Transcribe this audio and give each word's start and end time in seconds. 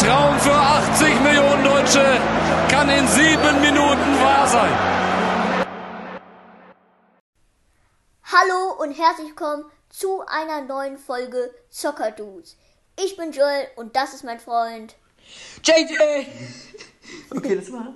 Traum 0.00 0.40
für 0.40 0.54
80 0.54 1.20
Millionen 1.20 1.62
Deutsche 1.62 2.02
kann 2.70 2.88
in 2.88 3.06
sieben 3.06 3.60
Minuten 3.60 4.18
wahr 4.22 4.48
sein. 4.48 4.72
Hallo 8.24 8.82
und 8.82 8.92
herzlich 8.92 9.28
willkommen 9.28 9.66
zu 9.90 10.22
einer 10.26 10.62
neuen 10.62 10.96
Folge 10.96 11.54
Soccer 11.68 12.12
Dudes. 12.12 12.56
Ich 12.98 13.18
bin 13.18 13.32
Joel 13.32 13.66
und 13.76 13.94
das 13.94 14.14
ist 14.14 14.24
mein 14.24 14.40
Freund 14.40 14.96
JJ! 15.62 16.24
Okay, 17.36 17.56
das 17.56 17.70
war 17.70 17.92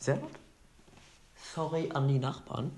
sehr 0.00 0.16
laut. 0.16 0.30
Sorry 1.54 1.90
an 1.94 2.08
die 2.08 2.18
Nachbarn. 2.18 2.76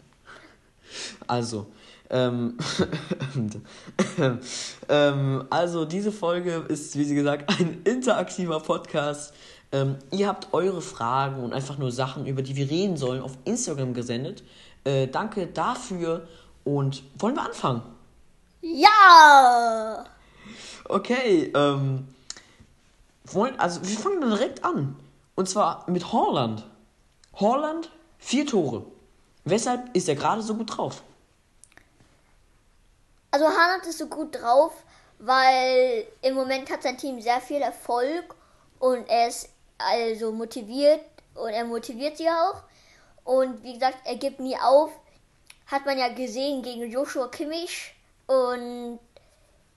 Also, 1.27 1.73
also 5.51 5.85
diese 5.85 6.13
Folge 6.13 6.65
ist, 6.69 6.97
wie 6.97 7.05
sie 7.05 7.15
gesagt, 7.15 7.61
ein 7.61 7.83
interaktiver 7.85 8.61
Podcast. 8.61 9.35
Ähm, 9.71 9.97
ihr 10.11 10.29
habt 10.29 10.49
eure 10.52 10.80
Fragen 10.80 11.43
und 11.43 11.52
einfach 11.52 11.77
nur 11.77 11.93
Sachen, 11.93 12.27
über 12.27 12.41
die 12.41 12.57
wir 12.57 12.71
reden 12.71 12.97
sollen, 12.97 13.21
auf 13.21 13.33
Instagram 13.45 13.93
gesendet. 13.93 14.43
Äh, 14.85 15.09
danke 15.09 15.47
dafür 15.47 16.27
und 16.65 17.02
wollen 17.19 17.35
wir 17.35 17.45
anfangen? 17.45 17.83
Ja! 18.63 20.07
Okay, 20.88 21.52
ähm, 21.55 22.09
wollen, 23.27 23.61
also 23.61 23.83
wir 23.83 23.99
fangen 23.99 24.23
dann 24.23 24.30
direkt 24.30 24.65
an. 24.65 24.97
Und 25.35 25.49
zwar 25.49 25.85
mit 25.88 26.13
Holland. 26.13 26.65
Holland, 27.35 27.91
vier 28.19 28.47
Tore. 28.47 28.87
Weshalb 29.45 29.95
ist 29.95 30.09
er 30.09 30.16
gerade 30.16 30.43
so 30.43 30.55
gut 30.55 30.77
drauf? 30.77 31.02
Also 33.38 33.56
Haaland 33.56 33.87
ist 33.87 33.98
so 33.98 34.09
gut 34.09 34.34
drauf, 34.34 34.73
weil 35.20 36.05
im 36.23 36.34
Moment 36.34 36.69
hat 36.73 36.83
sein 36.83 36.98
Team 36.98 37.20
sehr 37.20 37.41
viel 37.41 37.62
Erfolg 37.62 38.34
und 38.80 39.09
er 39.09 39.29
ist 39.29 39.51
also 39.79 40.32
motiviert 40.32 41.04
und 41.37 41.51
er 41.51 41.65
motiviert 41.65 42.16
sie 42.16 42.29
auch. 42.29 42.65
Und 43.23 43.63
wie 43.63 43.74
gesagt, 43.74 43.98
er 44.04 44.16
gibt 44.16 44.40
nie 44.40 44.57
auf. 44.57 44.90
Hat 45.68 45.87
man 45.87 45.98
ja 45.98 46.09
gesehen 46.09 46.63
gegen 46.63 46.90
Joshua 46.90 47.29
Kimmich. 47.29 47.95
Und 48.26 48.98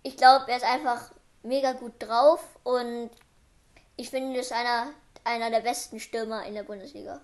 ich 0.01 0.17
glaube, 0.17 0.45
er 0.47 0.57
ist 0.57 0.65
einfach 0.65 1.11
mega 1.43 1.73
gut 1.73 1.93
drauf 1.99 2.43
und 2.63 3.11
ich 3.95 4.09
finde, 4.09 4.37
er 4.37 4.41
ist 4.41 4.53
einer, 4.53 4.87
einer 5.23 5.51
der 5.51 5.61
besten 5.61 5.99
Stürmer 5.99 6.47
in 6.47 6.55
der 6.55 6.63
Bundesliga. 6.63 7.21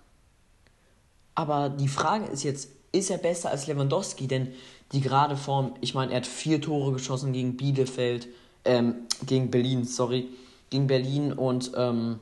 Aber 1.34 1.70
die 1.70 1.88
Frage 1.88 2.26
ist 2.26 2.44
jetzt, 2.44 2.70
ist 2.92 3.10
er 3.10 3.18
besser 3.18 3.50
als 3.50 3.66
Lewandowski? 3.66 4.28
Denn 4.28 4.54
die 4.92 5.02
gerade 5.02 5.36
Form, 5.36 5.76
ich 5.82 5.94
meine, 5.94 6.12
er 6.12 6.18
hat 6.18 6.28
vier 6.28 6.62
Tore 6.62 6.94
geschossen 6.94 7.34
gegen 7.34 7.58
Bielefeld, 7.58 8.28
ähm, 8.66 9.08
gegen 9.26 9.52
Berlin, 9.52 9.86
sorry, 9.86 10.30
gegen 10.70 10.88
Berlin 10.88 11.34
und 11.34 11.72
ähm, 11.76 12.20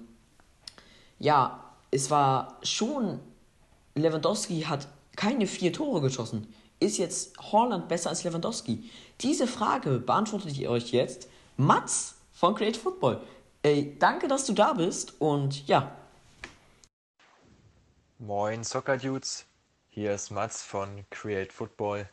ja, 1.19 1.63
es 1.91 2.09
war 2.11 2.59
schon, 2.63 3.19
Lewandowski 3.95 4.61
hat 4.61 4.87
keine 5.15 5.47
vier 5.47 5.71
Tore 5.71 6.01
geschossen. 6.01 6.53
Ist 6.79 6.97
jetzt 6.97 7.37
Holland 7.39 7.87
besser 7.87 8.09
als 8.09 8.23
Lewandowski? 8.23 8.89
Diese 9.21 9.47
Frage 9.47 9.99
beantwortet 9.99 10.51
ich 10.51 10.67
euch 10.67 10.91
jetzt. 10.91 11.29
Mats 11.55 12.15
von 12.33 12.53
Create 12.53 12.75
Football. 12.75 13.21
Ey, 13.63 13.95
danke, 13.97 14.27
dass 14.27 14.45
du 14.45 14.53
da 14.53 14.73
bist 14.73 15.19
und 15.19 15.65
ja. 15.67 15.95
Moin 18.19 18.63
Soccer 18.63 18.97
Dudes, 18.97 19.45
hier 19.89 20.13
ist 20.13 20.31
Mats 20.31 20.61
von 20.61 21.05
Create 21.09 21.53
Football. 21.53 22.09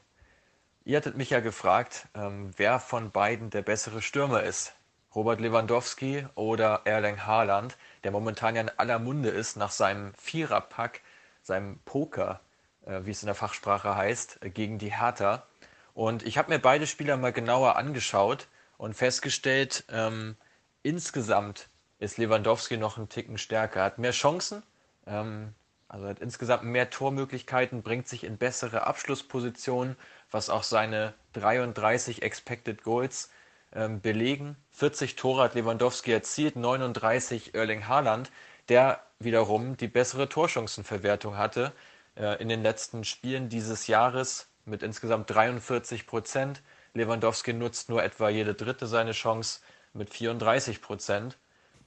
Ihr 0.84 0.97
hattet 0.97 1.16
mich 1.16 1.30
ja 1.30 1.38
gefragt, 1.38 2.08
ähm, 2.14 2.50
wer 2.56 2.80
von 2.80 3.12
beiden 3.12 3.50
der 3.50 3.62
bessere 3.62 4.02
Stürmer 4.02 4.42
ist. 4.42 4.75
Robert 5.14 5.41
Lewandowski 5.41 6.27
oder 6.34 6.80
Erling 6.86 7.24
Haaland, 7.24 7.77
der 8.02 8.11
momentan 8.11 8.56
ja 8.56 8.62
in 8.62 8.70
aller 8.78 8.98
Munde 8.98 9.28
ist 9.28 9.56
nach 9.56 9.70
seinem 9.70 10.12
Viererpack, 10.14 11.02
seinem 11.42 11.78
Poker, 11.84 12.40
äh, 12.84 13.02
wie 13.05 13.12
es 13.12 13.23
in 13.23 13.27
der 13.27 13.36
Fachsprache 13.36 13.95
heißt, 13.95 14.40
gegen 14.55 14.79
die 14.79 14.92
Hertha. 14.92 15.46
Und 15.95 16.24
ich 16.24 16.36
habe 16.36 16.51
mir 16.51 16.58
beide 16.58 16.89
Spieler 16.89 17.17
mal 17.17 17.33
genauer 17.33 17.77
angeschaut 17.77 18.48
und 18.77 18.95
festgestellt, 18.95 19.85
ähm, 19.89 20.36
insgesamt 20.83 21.68
ist 22.01 22.18
Lewandowski 22.18 22.77
noch 22.77 22.96
einen 22.96 23.08
Ticken 23.08 23.39
stärker. 23.39 23.80
Er 23.80 23.85
hat 23.85 23.98
mehr 23.98 24.11
Chancen, 24.11 24.64
ähm, 25.06 25.55
also 25.86 26.08
hat 26.08 26.18
insgesamt 26.18 26.64
mehr 26.64 26.90
Tormöglichkeiten, 26.90 27.83
bringt 27.83 28.08
sich 28.08 28.24
in 28.24 28.39
bessere 28.39 28.86
Abschlusspositionen, 28.86 29.96
was 30.32 30.50
auch 30.50 30.62
seine 30.62 31.14
33 31.34 32.22
Expected 32.22 32.82
Goals 32.82 33.30
ähm, 33.74 34.00
belegen. 34.00 34.56
40 34.72 35.16
Tore 35.16 35.44
hat 35.44 35.54
Lewandowski 35.54 36.12
erzielt, 36.12 36.56
39 36.56 37.54
Erling 37.54 37.88
Haaland, 37.88 38.30
der 38.68 39.02
wiederum 39.18 39.76
die 39.76 39.88
bessere 39.88 40.28
Torchancenverwertung 40.28 41.36
hatte 41.36 41.72
äh, 42.16 42.40
in 42.40 42.48
den 42.48 42.62
letzten 42.62 43.04
Spielen 43.04 43.48
dieses 43.48 43.86
Jahres 43.86 44.48
mit 44.64 44.82
insgesamt 44.82 45.30
43 45.30 46.06
Prozent. 46.06 46.62
Lewandowski 46.94 47.52
nutzt 47.52 47.88
nur 47.88 48.02
etwa 48.02 48.28
jede 48.28 48.54
dritte 48.54 48.86
seine 48.86 49.12
Chance 49.12 49.60
mit 49.94 50.10
34 50.10 50.80
Prozent. 50.80 51.38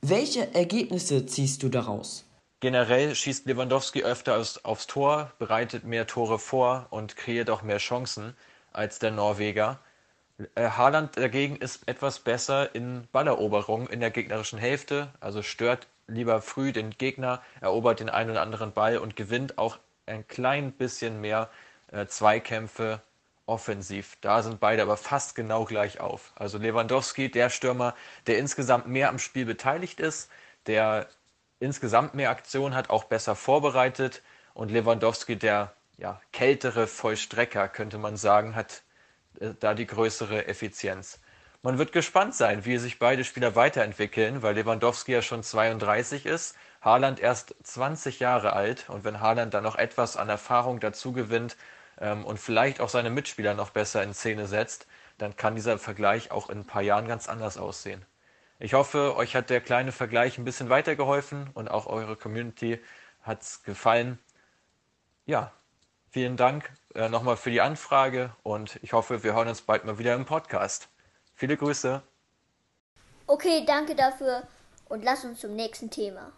Welche 0.02 0.54
Ergebnisse 0.54 1.26
ziehst 1.26 1.64
du 1.64 1.70
daraus? 1.70 2.25
Generell 2.62 3.16
schießt 3.16 3.46
Lewandowski 3.46 4.04
öfter 4.04 4.42
aufs 4.64 4.88
Tor, 4.88 5.32
bereitet 5.40 5.84
mehr 5.84 6.08
Tore 6.08 6.40
vor 6.40 6.88
und 6.90 7.16
kreiert 7.16 7.50
auch 7.50 7.62
mehr 7.62 7.78
Chancen 7.78 8.36
als 8.72 9.00
der 9.00 9.12
Norweger. 9.12 9.80
Äh, 10.56 10.70
Haaland 10.70 11.18
dagegen 11.18 11.58
ist 11.58 11.88
etwas 11.88 12.20
besser 12.20 12.74
in 12.74 13.08
Balleroberung 13.12 13.88
in 13.88 14.00
der 14.00 14.12
gegnerischen 14.12 14.60
Hälfte, 14.60 15.10
also 15.20 15.42
stört 15.42 15.88
lieber 16.08 16.42
früh 16.42 16.72
den 16.72 16.92
Gegner, 16.92 17.42
erobert 17.62 18.00
den 18.00 18.10
einen 18.10 18.32
oder 18.32 18.42
anderen 18.42 18.72
Ball 18.72 18.98
und 18.98 19.16
gewinnt 19.16 19.58
auch 19.58 19.78
ein 20.06 20.28
klein 20.28 20.72
bisschen 20.72 21.22
mehr 21.22 21.50
äh, 21.92 22.06
Zweikämpfe 22.06 23.02
offensiv. 23.48 24.18
Da 24.22 24.42
sind 24.44 24.60
beide 24.60 24.82
aber 24.82 24.98
fast 24.98 25.36
genau 25.36 25.66
gleich 25.66 26.00
auf. 26.00 26.34
Also 26.36 26.58
Lewandowski, 26.58 27.30
der 27.30 27.50
Stürmer, 27.50 27.96
der 28.28 28.40
insgesamt 28.40 28.88
mehr 28.88 29.10
am 29.10 29.20
Spiel 29.20 29.46
beteiligt 29.46 30.00
ist, 30.00 30.30
der 30.68 31.08
insgesamt 31.60 32.14
mehr 32.14 32.30
Aktion 32.30 32.76
hat, 32.76 32.90
auch 32.90 33.06
besser 33.06 33.36
vorbereitet. 33.36 34.22
Und 34.54 34.72
Lewandowski, 34.72 35.36
der 35.38 35.74
ja, 35.98 36.22
kältere 36.32 36.88
Vollstrecker, 36.88 37.68
könnte 37.68 37.98
man 37.98 38.18
sagen, 38.18 38.56
hat 38.56 38.84
äh, 39.40 39.54
da 39.60 39.74
die 39.74 39.88
größere 39.88 40.48
Effizienz. 40.48 41.20
Man 41.62 41.78
wird 41.80 41.94
gespannt 41.94 42.36
sein, 42.36 42.64
wie 42.66 42.78
sich 42.78 43.00
beide 43.00 43.24
Spieler 43.24 43.56
weiterentwickeln, 43.56 44.44
weil 44.44 44.54
Lewandowski 44.54 45.14
ja 45.14 45.22
schon 45.24 45.42
32 45.42 46.28
ist, 46.28 46.56
Haaland 46.82 47.20
erst 47.20 47.56
20 47.64 48.20
Jahre 48.20 48.54
alt. 48.54 48.88
Und 48.90 49.04
wenn 49.04 49.20
Haaland 49.20 49.54
dann 49.54 49.64
noch 49.64 49.76
etwas 49.76 50.16
an 50.16 50.30
Erfahrung 50.30 50.80
dazu 50.80 51.12
gewinnt 51.12 51.58
ähm, 52.00 52.24
und 52.24 52.40
vielleicht 52.40 52.82
auch 52.82 52.90
seine 52.90 53.10
Mitspieler 53.10 53.56
noch 53.56 53.72
besser 53.72 54.04
in 54.04 54.14
Szene 54.14 54.46
setzt, 54.46 54.86
dann 55.18 55.36
kann 55.36 55.56
dieser 55.56 55.80
Vergleich 55.80 56.30
auch 56.30 56.50
in 56.50 56.60
ein 56.60 56.68
paar 56.68 56.84
Jahren 56.84 57.08
ganz 57.08 57.28
anders 57.28 57.58
aussehen. 57.58 58.06
Ich 58.58 58.74
hoffe, 58.74 59.18
euch 59.18 59.36
hat 59.36 59.50
der 59.50 59.60
kleine 59.60 59.92
Vergleich 59.92 60.38
ein 60.38 60.46
bisschen 60.46 60.70
weitergeholfen 60.70 61.50
und 61.56 61.70
auch 61.70 61.88
eure 61.88 62.16
Community 62.16 62.80
hat 63.22 63.42
es 63.42 63.64
gefallen. 63.64 64.18
Ja, 65.26 65.52
vielen 66.10 66.38
Dank 66.38 66.72
äh, 66.94 67.10
nochmal 67.10 67.36
für 67.36 67.52
die 67.52 67.60
Anfrage 67.60 68.34
und 68.44 68.80
ich 68.82 68.94
hoffe, 68.94 69.24
wir 69.24 69.34
hören 69.34 69.50
uns 69.50 69.62
bald 69.62 69.84
mal 69.84 70.00
wieder 70.00 70.16
im 70.16 70.26
Podcast. 70.26 70.88
Viele 71.34 71.58
Grüße. 71.58 72.02
Okay, 73.28 73.66
danke 73.68 73.94
dafür 73.94 74.48
und 74.88 75.04
lass 75.04 75.26
uns 75.26 75.42
zum 75.42 75.54
nächsten 75.54 75.90
Thema. 75.90 76.32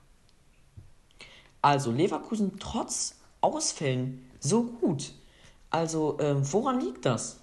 Also 1.61 1.91
Leverkusen 1.91 2.57
trotz 2.59 3.19
Ausfällen 3.41 4.31
so 4.39 4.63
gut. 4.63 5.11
Also 5.69 6.17
ähm, 6.19 6.41
woran 6.51 6.79
liegt 6.79 7.05
das? 7.05 7.41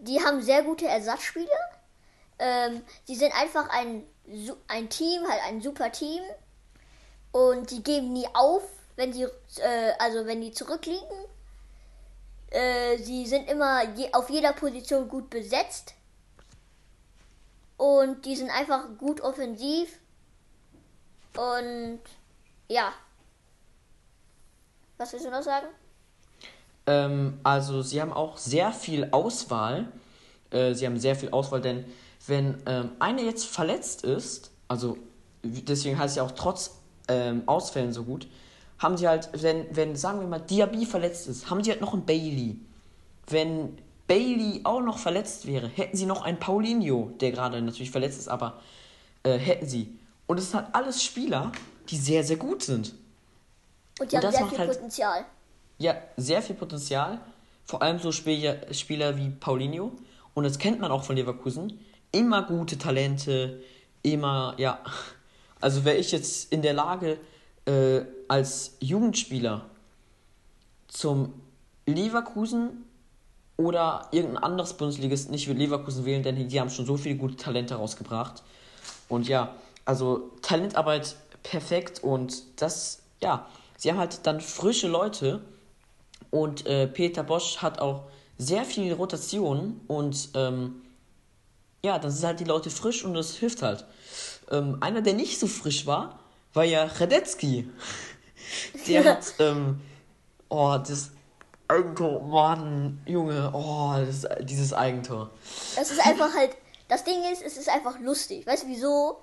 Die 0.00 0.20
haben 0.24 0.40
sehr 0.40 0.62
gute 0.62 0.86
Ersatzspieler 0.86 1.75
ähm, 2.38 2.82
die 3.08 3.14
sind 3.14 3.32
einfach 3.34 3.68
ein, 3.70 4.04
ein 4.68 4.88
Team, 4.88 5.22
halt 5.28 5.40
ein 5.48 5.60
super 5.60 5.92
Team. 5.92 6.22
Und 7.32 7.70
die 7.70 7.82
geben 7.82 8.12
nie 8.12 8.26
auf, 8.34 8.62
wenn 8.96 9.12
sie, 9.12 9.24
äh, 9.24 9.92
also 9.98 10.26
wenn 10.26 10.40
die 10.40 10.52
zurückliegen. 10.52 11.06
Äh, 12.50 12.98
sie 12.98 13.26
sind 13.26 13.50
immer 13.50 13.84
je, 13.94 14.12
auf 14.12 14.30
jeder 14.30 14.52
Position 14.52 15.08
gut 15.08 15.28
besetzt. 15.30 15.94
Und 17.76 18.24
die 18.24 18.36
sind 18.36 18.50
einfach 18.50 18.86
gut 18.98 19.20
offensiv. 19.20 19.98
Und 21.36 22.00
ja. 22.68 22.92
Was 24.96 25.12
willst 25.12 25.26
du 25.26 25.30
noch 25.30 25.42
sagen? 25.42 25.66
Ähm, 26.86 27.38
also 27.42 27.82
sie 27.82 28.00
haben 28.00 28.12
auch 28.12 28.38
sehr 28.38 28.72
viel 28.72 29.08
Auswahl. 29.10 29.92
Äh, 30.50 30.72
sie 30.74 30.86
haben 30.86 30.98
sehr 30.98 31.16
viel 31.16 31.30
Auswahl, 31.30 31.60
denn 31.60 31.84
wenn 32.26 32.56
ähm, 32.66 32.90
einer 32.98 33.22
jetzt 33.22 33.46
verletzt 33.46 34.04
ist, 34.04 34.50
also 34.68 34.98
deswegen 35.42 35.98
heißt 35.98 36.12
es 36.12 36.16
ja 36.16 36.22
auch 36.22 36.32
trotz 36.32 36.78
ähm, 37.08 37.42
Ausfällen 37.46 37.92
so 37.92 38.04
gut, 38.04 38.26
haben 38.78 38.96
sie 38.96 39.08
halt, 39.08 39.30
wenn, 39.32 39.64
wenn, 39.74 39.96
sagen 39.96 40.20
wir 40.20 40.26
mal, 40.26 40.40
Diaby 40.40 40.84
verletzt 40.86 41.28
ist, 41.28 41.48
haben 41.50 41.62
sie 41.64 41.70
halt 41.70 41.80
noch 41.80 41.94
einen 41.94 42.04
Bailey. 42.04 42.58
Wenn 43.28 43.78
Bailey 44.06 44.60
auch 44.64 44.82
noch 44.82 44.98
verletzt 44.98 45.46
wäre, 45.46 45.68
hätten 45.68 45.96
sie 45.96 46.06
noch 46.06 46.22
einen 46.22 46.38
Paulinho, 46.38 47.10
der 47.20 47.32
gerade 47.32 47.60
natürlich 47.62 47.90
verletzt 47.90 48.18
ist, 48.18 48.28
aber 48.28 48.60
äh, 49.22 49.38
hätten 49.38 49.66
sie. 49.66 49.98
Und 50.26 50.38
es 50.38 50.50
sind 50.50 50.60
halt 50.60 50.74
alles 50.74 51.02
Spieler, 51.02 51.52
die 51.88 51.96
sehr, 51.96 52.22
sehr 52.24 52.36
gut 52.36 52.62
sind. 52.62 52.94
Und 53.98 54.12
die 54.12 54.16
Und 54.16 54.24
haben 54.24 54.32
sehr 54.32 54.46
viel 54.46 54.58
halt- 54.58 54.72
Potenzial. 54.72 55.24
Ja, 55.78 55.94
sehr 56.16 56.42
viel 56.42 56.56
Potenzial. 56.56 57.20
Vor 57.64 57.82
allem 57.82 57.98
so 57.98 58.12
Spieler, 58.12 58.72
Spieler 58.72 59.16
wie 59.16 59.30
Paulinho. 59.30 59.92
Und 60.34 60.44
das 60.44 60.58
kennt 60.58 60.80
man 60.80 60.90
auch 60.90 61.04
von 61.04 61.16
Leverkusen. 61.16 61.80
Immer 62.12 62.42
gute 62.42 62.78
Talente. 62.78 63.62
Immer, 64.02 64.54
ja. 64.58 64.80
Also 65.60 65.84
wäre 65.84 65.96
ich 65.96 66.12
jetzt 66.12 66.52
in 66.52 66.62
der 66.62 66.74
Lage, 66.74 67.18
äh, 67.66 68.02
als 68.28 68.76
Jugendspieler 68.80 69.66
zum 70.88 71.32
Leverkusen 71.86 72.84
oder 73.56 74.08
irgendein 74.12 74.42
anderes 74.42 74.74
Bundesligist, 74.74 75.30
nicht 75.30 75.46
würde 75.46 75.60
Leverkusen 75.60 76.04
wählen, 76.04 76.22
denn 76.22 76.48
die 76.48 76.60
haben 76.60 76.70
schon 76.70 76.86
so 76.86 76.96
viele 76.96 77.16
gute 77.16 77.36
Talente 77.36 77.76
rausgebracht. 77.76 78.42
Und 79.08 79.28
ja, 79.28 79.54
also 79.84 80.32
Talentarbeit 80.42 81.16
perfekt 81.42 82.02
und 82.02 82.60
das, 82.60 83.02
ja, 83.22 83.46
sie 83.76 83.90
haben 83.90 83.98
halt 83.98 84.26
dann 84.26 84.40
frische 84.40 84.88
Leute 84.88 85.40
und 86.30 86.66
äh, 86.66 86.86
Peter 86.86 87.22
Bosch 87.22 87.58
hat 87.58 87.78
auch 87.78 88.04
sehr 88.36 88.64
viel 88.64 88.92
Rotation 88.92 89.80
und 89.86 90.30
ähm, 90.34 90.82
ja, 91.86 91.98
dann 91.98 92.10
sind 92.10 92.26
halt 92.26 92.40
die 92.40 92.44
Leute 92.44 92.68
frisch 92.68 93.04
und 93.04 93.14
das 93.14 93.36
hilft 93.36 93.62
halt. 93.62 93.84
Ähm, 94.50 94.78
einer, 94.80 95.00
der 95.00 95.14
nicht 95.14 95.38
so 95.38 95.46
frisch 95.46 95.86
war, 95.86 96.18
war 96.52 96.64
ja 96.64 96.84
Radetzky. 96.84 97.70
Der 98.86 99.04
hat, 99.04 99.34
ähm, 99.40 99.80
oh, 100.48 100.76
das 100.78 101.10
Eigentor, 101.66 102.22
Mann, 102.22 103.02
Junge, 103.06 103.50
oh, 103.52 103.94
das, 103.98 104.24
dieses 104.42 104.72
Eigentor. 104.72 105.30
Das 105.74 105.90
ist 105.90 106.06
einfach 106.06 106.32
halt, 106.32 106.56
das 106.88 107.02
Ding 107.02 107.24
ist, 107.32 107.42
es 107.42 107.56
ist 107.56 107.68
einfach 107.68 107.98
lustig. 107.98 108.46
Weißt 108.46 108.64
du 108.64 108.68
wieso? 108.68 109.20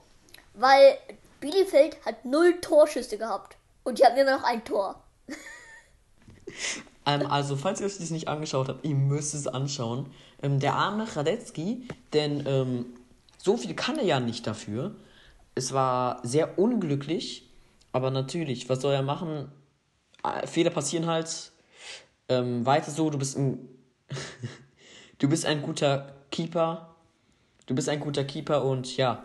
Weil 0.56 0.98
Bielefeld 1.40 1.98
hat 2.06 2.26
null 2.26 2.60
Torschüsse 2.60 3.18
gehabt. 3.18 3.56
Und 3.84 4.00
die 4.00 4.04
haben 4.04 4.18
immer 4.18 4.38
noch 4.38 4.44
ein 4.44 4.64
Tor. 4.66 5.02
Ähm, 7.06 7.28
also, 7.28 7.56
falls 7.56 7.80
ihr 7.82 7.86
euch 7.88 7.98
das 7.98 8.10
nicht 8.10 8.28
angeschaut 8.28 8.70
habt, 8.70 8.86
ihr 8.86 8.96
müsst 8.96 9.34
es 9.34 9.48
anschauen. 9.48 10.08
Ähm, 10.42 10.60
der 10.60 10.76
arme 10.76 11.06
Radetzky, 11.16 11.88
denn 12.14 12.44
ähm, 12.48 12.86
so 13.38 13.58
viel 13.58 13.74
kann 13.74 13.98
er 13.98 14.06
ja 14.06 14.20
nicht 14.20 14.48
dafür. 14.48 14.96
Es 15.56 15.74
war 15.74 16.20
sehr 16.24 16.58
unglücklich, 16.58 17.50
aber 17.92 18.10
natürlich, 18.10 18.70
was 18.70 18.82
soll 18.82 18.94
er 18.94 19.04
machen? 19.04 19.52
Äh, 20.24 20.48
Fehler 20.48 20.70
passieren 20.70 21.08
halt. 21.08 21.52
Ähm, 22.30 22.66
weiter 22.66 22.92
so, 22.92 23.10
du 23.10 23.18
bist 23.18 23.38
ein. 23.38 23.68
du 25.20 25.28
bist 25.30 25.46
ein 25.46 25.62
guter 25.62 26.14
Keeper. 26.32 26.96
Du 27.66 27.76
bist 27.76 27.90
ein 27.90 28.00
guter 28.00 28.24
Keeper 28.24 28.64
und 28.66 28.98
ja, 28.98 29.24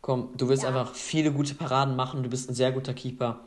komm, 0.00 0.30
du 0.36 0.48
wirst 0.48 0.62
Ja. 0.62 0.68
einfach 0.70 0.94
viele 0.94 1.32
gute 1.32 1.54
Paraden 1.54 1.96
machen. 1.96 2.22
Du 2.22 2.28
bist 2.28 2.50
ein 2.50 2.54
sehr 2.54 2.72
guter 2.72 2.94
Keeper. 2.94 3.40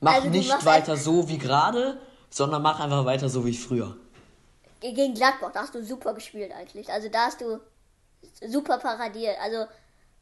Mach 0.00 0.14
Also 0.14 0.28
nicht 0.28 0.64
weiter 0.66 0.96
so 0.96 1.28
wie 1.28 1.38
gerade, 1.38 1.98
sondern 2.34 2.62
mach 2.62 2.80
einfach 2.80 3.04
weiter 3.04 3.28
so 3.28 3.46
wie 3.46 3.54
früher. 3.54 3.96
Gegen 4.80 5.14
Gladbach, 5.14 5.52
da 5.52 5.60
hast 5.60 5.74
du 5.76 5.84
super 5.84 6.14
gespielt 6.14 6.50
eigentlich. 6.52 6.90
Also 6.90 7.08
da 7.08 7.26
hast 7.26 7.40
du 7.40 7.60
super 8.44 8.78
paradiert. 8.78 9.36
Also 9.40 9.66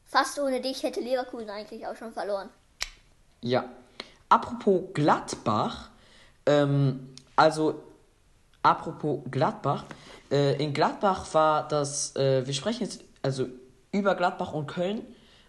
fast 0.05 0.37
ohne 0.37 0.61
dich 0.61 0.83
hätte 0.83 0.99
Leverkusen 0.99 1.49
eigentlich 1.49 1.87
auch 1.87 1.95
schon 1.95 2.13
verloren. 2.13 2.49
Ja. 3.41 3.65
Apropos 4.29 4.93
Gladbach, 4.93 5.89
ähm, 6.45 7.15
also 7.35 7.81
apropos 8.61 9.21
Gladbach, 9.31 9.85
äh, 10.31 10.63
in 10.63 10.71
Gladbach 10.71 11.25
war 11.33 11.67
das, 11.67 12.15
äh, 12.15 12.45
wir 12.45 12.53
sprechen 12.53 12.83
jetzt 12.83 13.01
also 13.23 13.47
über 13.91 14.13
Gladbach 14.13 14.53
und 14.53 14.67
Köln 14.67 15.01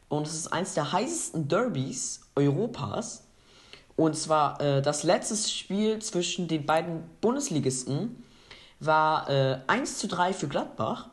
und 0.08 0.26
es 0.26 0.34
ist 0.34 0.52
eins 0.52 0.72
der 0.72 0.92
heißesten 0.92 1.46
Derbys 1.46 2.22
Europas. 2.34 3.23
Und 3.96 4.16
zwar 4.16 4.60
äh, 4.60 4.82
das 4.82 5.02
letzte 5.04 5.36
Spiel 5.36 6.00
zwischen 6.00 6.48
den 6.48 6.66
beiden 6.66 7.08
Bundesligisten 7.20 8.24
war 8.80 9.30
äh, 9.30 9.58
1 9.66 9.98
zu 9.98 10.08
3 10.08 10.32
für 10.32 10.48
Gladbach. 10.48 11.08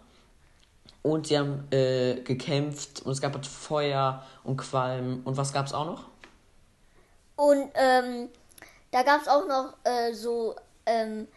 Und 1.04 1.28
sie 1.28 1.38
haben 1.38 1.68
äh, 1.72 2.22
gekämpft 2.22 3.02
und 3.02 3.12
es 3.12 3.22
gab 3.22 3.34
halt 3.34 3.48
Feuer 3.48 4.24
und 4.44 4.58
Qualm. 4.58 5.22
Und 5.26 5.36
was 5.36 5.52
gab 5.52 5.66
es 5.66 5.74
auch 5.74 5.86
noch? 5.86 6.06
Und 7.36 7.72
ähm, 7.74 8.30
da 8.92 9.02
gab 9.02 9.22
es 9.22 9.28
auch 9.28 9.48
noch 9.48 9.74
äh, 9.84 10.14
so, 10.14 10.56
ähm, 10.86 11.28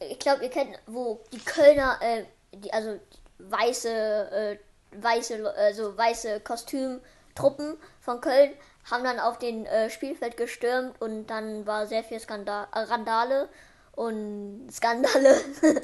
ich 0.00 0.18
glaube, 0.18 0.44
ihr 0.44 0.50
kennt, 0.50 0.70
wo 0.86 1.20
die 1.32 1.38
Kölner, 1.38 1.98
äh, 2.00 2.24
die, 2.54 2.72
also 2.72 2.98
weiße, 3.38 3.90
äh, 3.90 4.58
weiße, 4.92 5.54
also 5.54 5.96
weiße 5.96 6.40
Kostümtruppen 6.40 7.76
von 8.00 8.20
Köln 8.22 8.52
haben 8.90 9.04
dann 9.04 9.18
auf 9.20 9.38
den 9.38 9.66
äh, 9.66 9.90
Spielfeld 9.90 10.36
gestürmt 10.36 11.00
und 11.00 11.26
dann 11.26 11.66
war 11.66 11.86
sehr 11.86 12.04
viel 12.04 12.20
Skandal, 12.20 12.68
äh, 12.72 12.78
Randale 12.80 13.48
und 13.92 14.68
Skandale. 14.72 15.40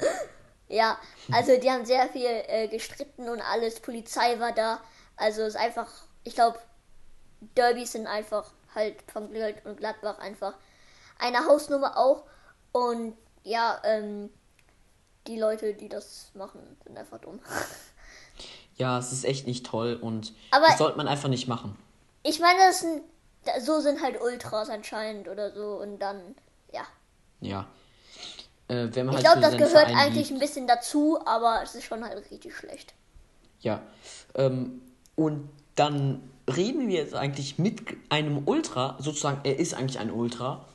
ja, 0.67 0.97
also 1.31 1.57
die 1.59 1.69
haben 1.69 1.85
sehr 1.85 2.07
viel 2.09 2.25
äh, 2.47 2.67
gestritten 2.67 3.29
und 3.29 3.41
alles, 3.41 3.79
Polizei 3.79 4.39
war 4.39 4.51
da. 4.53 4.79
Also 5.17 5.41
es 5.43 5.49
ist 5.49 5.59
einfach, 5.59 5.87
ich 6.23 6.33
glaube, 6.35 6.57
Derbys 7.57 7.91
sind 7.91 8.07
einfach 8.07 8.49
halt 8.73 8.95
von 9.11 9.31
Köln 9.31 9.55
und 9.65 9.77
Gladbach 9.77 10.19
einfach 10.19 10.53
eine 11.19 11.45
Hausnummer 11.45 11.97
auch. 11.97 12.23
Und 12.71 13.15
ja, 13.43 13.79
ähm, 13.83 14.29
die 15.27 15.37
Leute, 15.37 15.73
die 15.73 15.89
das 15.89 16.31
machen, 16.33 16.61
sind 16.85 16.97
einfach 16.97 17.19
dumm. 17.19 17.39
Ja, 18.75 18.97
es 18.97 19.11
ist 19.11 19.23
echt 19.23 19.45
nicht 19.45 19.67
toll 19.67 19.99
und 20.01 20.33
Aber- 20.49 20.65
das 20.65 20.79
sollte 20.79 20.97
man 20.97 21.07
einfach 21.07 21.29
nicht 21.29 21.47
machen. 21.47 21.77
Ich 22.23 22.39
meine, 22.39 22.59
das 22.59 22.79
sind, 22.79 23.01
so 23.61 23.79
sind 23.81 24.01
halt 24.01 24.19
Ultras 24.21 24.69
anscheinend 24.69 25.27
oder 25.27 25.51
so 25.51 25.79
und 25.81 25.99
dann, 25.99 26.35
ja. 26.71 26.83
Ja. 27.41 27.67
Äh, 28.69 28.87
wenn 28.93 29.05
man 29.05 29.17
Ich 29.17 29.25
halt 29.27 29.39
glaube, 29.39 29.41
das 29.41 29.57
gehört 29.57 29.89
Verein 29.89 29.95
eigentlich 29.95 30.29
liebt. 30.29 30.41
ein 30.41 30.45
bisschen 30.45 30.67
dazu, 30.67 31.19
aber 31.25 31.61
es 31.63 31.75
ist 31.75 31.83
schon 31.83 32.03
halt 32.03 32.17
richtig 32.31 32.55
schlecht. 32.55 32.93
Ja. 33.59 33.81
Ähm, 34.35 34.81
und 35.15 35.49
dann 35.75 36.29
reden 36.53 36.87
wir 36.87 36.95
jetzt 36.95 37.15
eigentlich 37.15 37.59
mit 37.59 37.81
einem 38.09 38.47
Ultra, 38.47 38.97
sozusagen, 38.99 39.41
er 39.43 39.59
ist 39.59 39.73
eigentlich 39.73 39.99
ein 39.99 40.11
Ultra, 40.11 40.65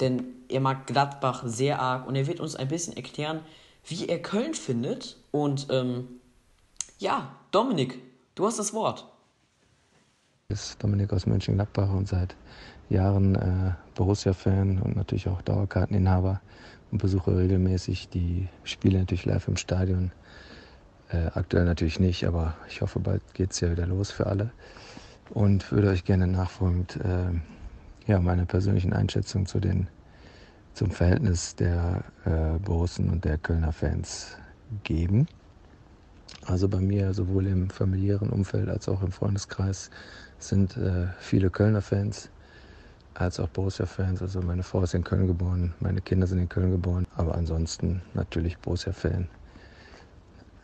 denn 0.00 0.44
er 0.48 0.60
mag 0.60 0.86
Gladbach 0.86 1.42
sehr 1.46 1.80
arg 1.80 2.06
und 2.06 2.16
er 2.16 2.26
wird 2.26 2.40
uns 2.40 2.56
ein 2.56 2.68
bisschen 2.68 2.96
erklären, 2.96 3.44
wie 3.84 4.08
er 4.08 4.20
Köln 4.20 4.54
findet. 4.54 5.16
Und 5.30 5.68
ähm, 5.70 6.20
ja, 6.98 7.34
Dominik, 7.50 8.00
du 8.34 8.46
hast 8.46 8.58
das 8.58 8.72
Wort. 8.72 9.06
Ist 10.48 10.80
Dominik 10.82 11.12
aus 11.12 11.26
Mönchengladbach 11.26 11.90
und 11.90 12.06
seit 12.06 12.36
Jahren 12.88 13.34
äh, 13.34 13.72
Borussia-Fan 13.96 14.80
und 14.80 14.94
natürlich 14.94 15.28
auch 15.28 15.42
Dauerkarteninhaber 15.42 16.40
und 16.92 16.98
besuche 16.98 17.36
regelmäßig 17.36 18.08
die 18.10 18.48
Spiele 18.62 19.00
natürlich 19.00 19.24
live 19.24 19.48
im 19.48 19.56
Stadion. 19.56 20.12
Äh, 21.08 21.26
aktuell 21.34 21.64
natürlich 21.64 21.98
nicht, 21.98 22.24
aber 22.26 22.54
ich 22.68 22.80
hoffe, 22.80 23.00
bald 23.00 23.22
geht 23.34 23.52
es 23.52 23.60
ja 23.60 23.72
wieder 23.72 23.86
los 23.86 24.12
für 24.12 24.26
alle. 24.26 24.52
Und 25.30 25.72
würde 25.72 25.88
euch 25.88 26.04
gerne 26.04 26.28
nachfolgend 26.28 26.96
äh, 26.96 27.32
ja, 28.06 28.20
meine 28.20 28.46
persönlichen 28.46 28.92
Einschätzungen 28.92 29.46
zu 29.46 29.58
den, 29.58 29.88
zum 30.74 30.92
Verhältnis 30.92 31.56
der 31.56 32.04
äh, 32.24 32.58
Borussen 32.60 33.10
und 33.10 33.24
der 33.24 33.38
Kölner 33.38 33.72
Fans 33.72 34.38
geben. 34.84 35.26
Also 36.44 36.68
bei 36.68 36.78
mir 36.80 37.12
sowohl 37.14 37.46
im 37.48 37.70
familiären 37.70 38.30
Umfeld 38.30 38.68
als 38.68 38.88
auch 38.88 39.02
im 39.02 39.10
Freundeskreis 39.10 39.90
sind 40.38 40.76
äh, 40.76 41.06
viele 41.18 41.50
Kölner 41.50 41.82
Fans 41.82 42.28
als 43.14 43.40
auch 43.40 43.48
Borussia-Fans. 43.48 44.20
Also 44.22 44.42
meine 44.42 44.62
Frau 44.62 44.82
ist 44.82 44.94
in 44.94 45.04
Köln 45.04 45.26
geboren, 45.26 45.74
meine 45.80 46.00
Kinder 46.00 46.26
sind 46.26 46.38
in 46.38 46.48
Köln 46.48 46.70
geboren, 46.70 47.06
aber 47.16 47.34
ansonsten 47.34 48.02
natürlich 48.14 48.58
Borussia-Fan. 48.58 49.28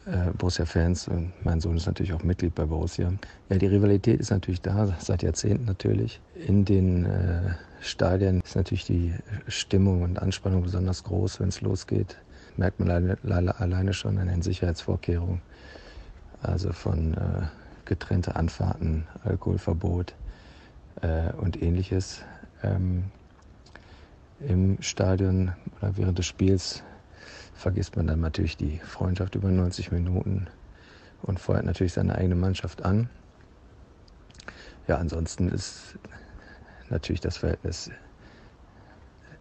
Äh, 0.04 0.30
Borussia-Fans 0.36 1.08
und 1.08 1.32
mein 1.44 1.60
Sohn 1.60 1.76
ist 1.76 1.86
natürlich 1.86 2.12
auch 2.12 2.22
Mitglied 2.24 2.54
bei 2.54 2.66
Borussia. 2.66 3.12
Ja, 3.48 3.56
die 3.56 3.66
Rivalität 3.66 4.20
ist 4.20 4.30
natürlich 4.30 4.60
da, 4.60 4.94
seit 4.98 5.22
Jahrzehnten 5.22 5.64
natürlich. 5.64 6.20
In 6.34 6.64
den 6.64 7.06
äh, 7.06 7.54
Stadien 7.80 8.40
ist 8.40 8.56
natürlich 8.56 8.84
die 8.84 9.14
Stimmung 9.48 10.02
und 10.02 10.20
Anspannung 10.20 10.62
besonders 10.62 11.04
groß, 11.04 11.40
wenn 11.40 11.48
es 11.48 11.60
losgeht. 11.60 12.16
Merkt 12.56 12.80
man 12.80 12.90
alleine, 12.90 13.16
alleine- 13.22 13.60
alleine 13.60 13.92
schon 13.94 14.18
an 14.18 14.28
den 14.28 14.42
Sicherheitsvorkehrungen. 14.42 15.40
Also 16.42 16.72
von 16.72 17.14
äh, 17.14 17.46
getrennte 17.92 18.36
Anfahrten, 18.36 19.06
Alkoholverbot 19.22 20.14
äh, 21.02 21.30
und 21.34 21.60
ähnliches. 21.62 22.22
Ähm, 22.62 23.04
Im 24.40 24.80
Stadion 24.80 25.52
oder 25.78 25.94
während 25.98 26.18
des 26.18 26.24
Spiels 26.24 26.82
vergisst 27.52 27.94
man 27.96 28.06
dann 28.06 28.20
natürlich 28.20 28.56
die 28.56 28.78
Freundschaft 28.78 29.34
über 29.34 29.50
90 29.50 29.92
Minuten 29.92 30.46
und 31.20 31.38
feuert 31.38 31.66
natürlich 31.66 31.92
seine 31.92 32.14
eigene 32.14 32.34
Mannschaft 32.34 32.82
an. 32.82 33.10
Ja, 34.88 34.96
ansonsten 34.96 35.50
ist 35.50 35.98
natürlich 36.88 37.20
das 37.20 37.36
Verhältnis 37.36 37.90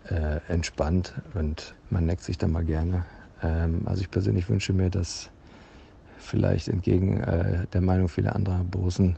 äh, 0.10 0.42
entspannt 0.50 1.14
und 1.36 1.74
man 1.90 2.06
neckt 2.06 2.24
sich 2.24 2.38
dann 2.38 2.52
mal 2.52 2.66
gerne. 2.66 3.06
Ähm, 3.42 3.84
also 3.86 4.02
ich 4.02 4.12
persönlich 4.12 4.50
wünsche 4.50 4.74
mir, 4.74 4.90
dass 4.90 5.32
vielleicht 6.22 6.68
entgegen 6.68 7.22
äh, 7.22 7.66
der 7.74 7.82
Meinung 7.82 8.08
vieler 8.08 8.36
anderer 8.36 8.64
Borussen 8.64 9.18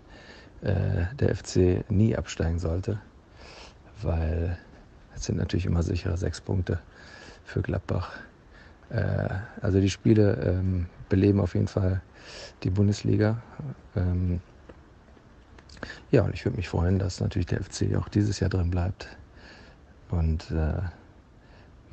äh, 0.61 1.05
der 1.19 1.35
FC 1.35 1.89
nie 1.89 2.15
absteigen 2.15 2.59
sollte, 2.59 2.99
weil 4.01 4.57
es 5.15 5.25
sind 5.25 5.37
natürlich 5.37 5.65
immer 5.65 5.83
sichere 5.83 6.17
sechs 6.17 6.41
Punkte 6.41 6.79
für 7.43 7.61
Gladbach. 7.61 8.11
Äh, 8.89 9.29
also 9.61 9.79
die 9.79 9.89
Spiele 9.89 10.35
ähm, 10.43 10.87
beleben 11.09 11.39
auf 11.39 11.53
jeden 11.55 11.67
Fall 11.67 12.01
die 12.63 12.69
Bundesliga. 12.69 13.41
Ähm, 13.95 14.39
ja, 16.11 16.21
und 16.23 16.33
ich 16.33 16.45
würde 16.45 16.57
mich 16.57 16.69
freuen, 16.69 16.99
dass 16.99 17.19
natürlich 17.19 17.47
der 17.47 17.63
FC 17.63 17.95
auch 17.97 18.07
dieses 18.07 18.39
Jahr 18.39 18.49
drin 18.49 18.69
bleibt. 18.69 19.07
Und 20.09 20.51
äh, 20.51 20.81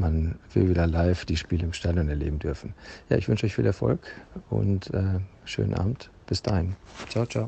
man 0.00 0.38
will 0.54 0.70
wieder 0.70 0.86
live 0.86 1.24
die 1.26 1.36
Spiele 1.36 1.64
im 1.64 1.72
Stadion 1.72 2.08
erleben 2.08 2.38
dürfen. 2.38 2.74
Ja, 3.08 3.16
ich 3.16 3.28
wünsche 3.28 3.46
euch 3.46 3.54
viel 3.54 3.66
Erfolg 3.66 4.00
und 4.48 4.92
äh, 4.92 5.20
schönen 5.44 5.74
Abend. 5.74 6.10
Bis 6.26 6.42
dahin. 6.42 6.74
Ciao, 7.08 7.26
ciao. 7.26 7.46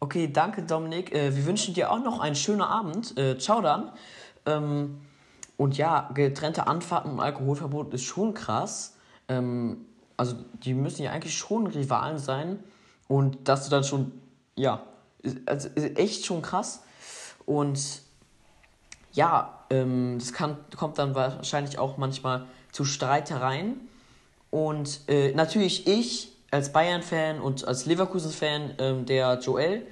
Okay, 0.00 0.30
danke 0.32 0.62
Dominik. 0.62 1.12
Äh, 1.12 1.34
wir 1.36 1.44
wünschen 1.44 1.74
dir 1.74 1.90
auch 1.90 2.02
noch 2.02 2.20
einen 2.20 2.36
schönen 2.36 2.62
Abend. 2.62 3.18
Äh, 3.18 3.36
ciao 3.38 3.60
dann. 3.60 3.90
Ähm, 4.46 5.00
und 5.56 5.76
ja, 5.76 6.10
getrennte 6.14 6.66
Anfahrten 6.66 7.10
im 7.10 7.20
Alkoholverbot 7.20 7.92
ist 7.92 8.04
schon 8.04 8.32
krass. 8.34 8.96
Ähm, 9.28 9.86
also 10.16 10.36
die 10.62 10.74
müssen 10.74 11.02
ja 11.02 11.10
eigentlich 11.10 11.36
schon 11.36 11.66
Rivalen 11.66 12.18
sein. 12.18 12.60
Und 13.08 13.48
dass 13.48 13.64
du 13.64 13.70
dann 13.70 13.84
schon, 13.84 14.12
ja, 14.54 14.82
also 15.46 15.68
echt 15.68 16.24
schon 16.26 16.42
krass. 16.42 16.82
Und 17.44 18.02
ja, 19.12 19.55
ähm, 19.70 20.18
das 20.18 20.32
kann, 20.32 20.56
kommt 20.76 20.98
dann 20.98 21.14
wahrscheinlich 21.14 21.78
auch 21.78 21.96
manchmal 21.96 22.46
zu 22.72 22.84
Streitereien. 22.84 23.80
Und 24.50 25.00
äh, 25.08 25.32
natürlich 25.32 25.86
ich 25.86 26.32
als 26.50 26.72
Bayern-Fan 26.72 27.40
und 27.40 27.66
als 27.66 27.86
Leverkusen-Fan, 27.86 28.74
ähm, 28.78 29.06
der 29.06 29.38
Joel, 29.40 29.86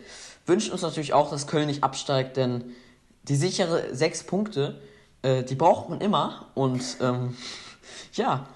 wünschen 0.46 0.72
uns 0.72 0.82
natürlich 0.82 1.12
auch, 1.12 1.30
dass 1.30 1.46
Köln 1.46 1.66
nicht 1.66 1.82
absteigt, 1.82 2.36
denn 2.36 2.64
die 3.24 3.36
sichere 3.36 3.94
sechs 3.94 4.22
Punkte, 4.22 4.80
äh, 5.22 5.42
die 5.42 5.54
braucht 5.54 5.88
man 5.88 6.00
immer. 6.00 6.46
Und 6.54 6.82
ähm, 7.00 7.36
ja, 8.12 8.46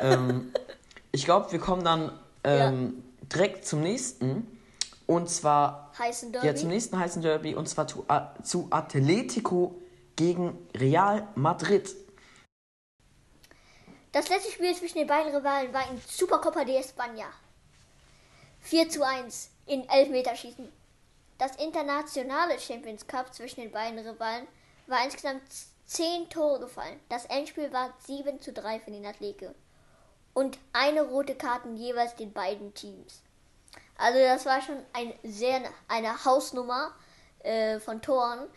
ähm, 0.00 0.52
ich 1.12 1.24
glaube, 1.24 1.52
wir 1.52 1.58
kommen 1.58 1.84
dann 1.84 2.12
ähm, 2.44 2.94
ja. 3.20 3.28
direkt 3.32 3.66
zum 3.66 3.80
nächsten. 3.80 4.46
Und 5.06 5.28
zwar 5.28 5.92
heißen 5.98 6.32
Derby. 6.32 6.46
Ja, 6.46 6.54
zum 6.54 6.70
nächsten 6.70 6.98
heißen 6.98 7.20
Derby. 7.20 7.54
Und 7.54 7.68
zwar 7.68 7.86
zu, 7.86 8.06
zu 8.42 8.68
Atletico 8.70 9.74
gegen 10.16 10.68
Real 10.76 11.28
Madrid. 11.34 11.94
Das 14.12 14.28
letzte 14.28 14.52
Spiel 14.52 14.74
zwischen 14.74 14.98
den 14.98 15.08
beiden 15.08 15.34
Rivalen 15.34 15.72
war 15.72 15.90
in 15.90 16.00
Supercopa 16.06 16.64
de 16.64 16.80
España. 16.80 17.26
4 18.60 18.88
zu 18.88 19.04
1 19.04 19.50
in 19.66 19.88
Elfmeterschießen. 19.88 20.70
Das 21.36 21.56
internationale 21.56 22.58
Champions 22.60 23.06
Cup 23.06 23.34
zwischen 23.34 23.60
den 23.60 23.72
beiden 23.72 23.98
Rivalen 23.98 24.46
war 24.86 25.04
insgesamt 25.04 25.42
10 25.86 26.30
Tore 26.30 26.60
gefallen. 26.60 27.00
Das 27.08 27.24
Endspiel 27.26 27.72
war 27.72 27.92
7 28.06 28.40
zu 28.40 28.52
3 28.52 28.80
für 28.80 28.90
den 28.90 29.04
Atletico. 29.04 29.52
Und 30.32 30.58
eine 30.72 31.02
rote 31.02 31.34
Karte 31.34 31.68
jeweils 31.70 32.14
den 32.14 32.32
beiden 32.32 32.72
Teams. 32.74 33.22
Also 33.96 34.18
das 34.18 34.46
war 34.46 34.60
schon 34.62 34.78
ein 34.92 35.12
sehr, 35.22 35.60
eine 35.88 36.24
Hausnummer 36.24 36.94
äh, 37.40 37.78
von 37.78 38.00
Toren. 38.00 38.48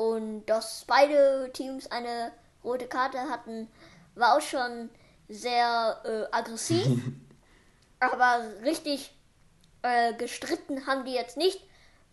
Und 0.00 0.46
dass 0.46 0.86
beide 0.86 1.50
Teams 1.52 1.90
eine 1.90 2.32
rote 2.64 2.86
Karte 2.86 3.18
hatten, 3.18 3.68
war 4.14 4.34
auch 4.34 4.40
schon 4.40 4.88
sehr 5.28 6.00
äh, 6.04 6.34
aggressiv. 6.34 6.86
aber 8.00 8.40
richtig 8.64 9.14
äh, 9.82 10.14
gestritten 10.14 10.86
haben 10.86 11.04
die 11.04 11.12
jetzt 11.12 11.36
nicht. 11.36 11.60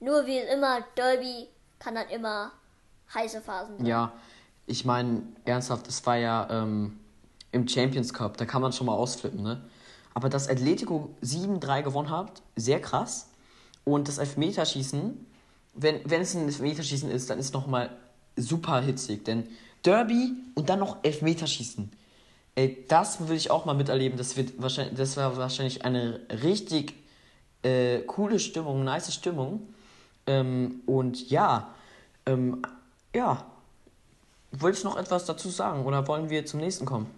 Nur 0.01 0.25
wie 0.25 0.37
immer, 0.37 0.81
Derby 0.97 1.47
kann 1.79 1.95
dann 1.95 2.09
immer 2.09 2.51
heiße 3.13 3.39
Phasen 3.39 3.77
sein. 3.77 3.85
Ja, 3.85 4.11
ich 4.65 4.83
meine, 4.83 5.23
ernsthaft, 5.45 5.87
es 5.87 6.05
war 6.05 6.17
ja 6.17 6.45
ähm, 6.51 6.99
im 7.53 7.69
Champions 7.69 8.13
Cup, 8.13 8.35
da 8.35 8.43
kann 8.43 8.61
man 8.61 8.73
schon 8.73 8.87
mal 8.87 8.95
ausflippen, 8.95 9.41
ne? 9.41 9.63
Aber 10.13 10.27
dass 10.27 10.49
Atletico 10.49 11.15
7-3 11.23 11.83
gewonnen 11.83 12.09
hat, 12.09 12.41
sehr 12.57 12.81
krass. 12.81 13.29
Und 13.85 14.09
das 14.09 14.17
Elfmeterschießen 14.17 15.25
wenn, 15.77 16.01
wenn 16.09 16.21
es 16.21 16.35
ein 16.35 16.47
Elfmeterschießen 16.47 17.09
ist, 17.09 17.29
dann 17.29 17.39
ist 17.39 17.47
es 17.47 17.53
nochmal 17.53 17.95
super 18.35 18.81
hitzig. 18.81 19.23
Denn 19.23 19.47
Derby 19.83 20.33
und 20.55 20.69
dann 20.69 20.79
noch 20.79 20.97
Elfmeterschießen. 21.03 21.91
Ey, 22.55 22.85
das 22.87 23.19
würde 23.19 23.35
ich 23.35 23.51
auch 23.51 23.65
mal 23.65 23.75
miterleben. 23.75 24.17
Das, 24.17 24.35
wird 24.35 24.61
wahrscheinlich, 24.61 24.97
das 24.97 25.15
war 25.15 25.37
wahrscheinlich 25.37 25.85
eine 25.85 26.19
richtig 26.43 26.95
äh, 27.63 27.99
coole 27.99 28.39
Stimmung, 28.39 28.83
nice 28.83 29.13
Stimmung. 29.13 29.73
Ähm, 30.25 30.81
und 30.87 31.29
ja, 31.29 31.73
ähm, 32.25 32.63
ja. 33.15 33.45
Wolltest 34.51 34.83
du 34.83 34.89
noch 34.89 34.97
etwas 34.97 35.25
dazu 35.25 35.49
sagen 35.49 35.85
oder 35.85 36.07
wollen 36.07 36.29
wir 36.29 36.45
zum 36.45 36.61
nächsten 36.61 36.85
kommen? 36.85 37.13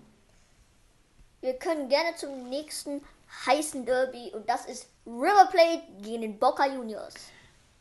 Wir 1.41 1.53
können 1.53 1.87
gerne 1.87 2.15
zum 2.17 2.49
nächsten 2.49 3.01
heißen 3.45 3.85
Derby 3.85 4.31
und 4.33 4.49
das 4.49 4.65
ist 4.65 4.87
River 5.05 5.47
Plate 5.49 5.83
gegen 6.01 6.21
den 6.23 6.39
Boca 6.39 6.65
Juniors. 6.67 7.13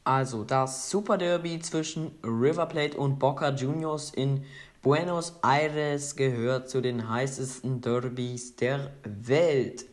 Also 0.08 0.42
das 0.42 0.88
Super 0.88 1.18
Derby 1.18 1.60
zwischen 1.60 2.18
River 2.24 2.64
Plate 2.64 2.96
und 2.96 3.18
Boca 3.18 3.50
Juniors 3.50 4.08
in 4.08 4.42
Buenos 4.80 5.34
Aires 5.42 6.16
gehört 6.16 6.70
zu 6.70 6.80
den 6.80 7.10
heißesten 7.10 7.82
Derbys 7.82 8.56
der 8.56 8.90
Welt. 9.04 9.84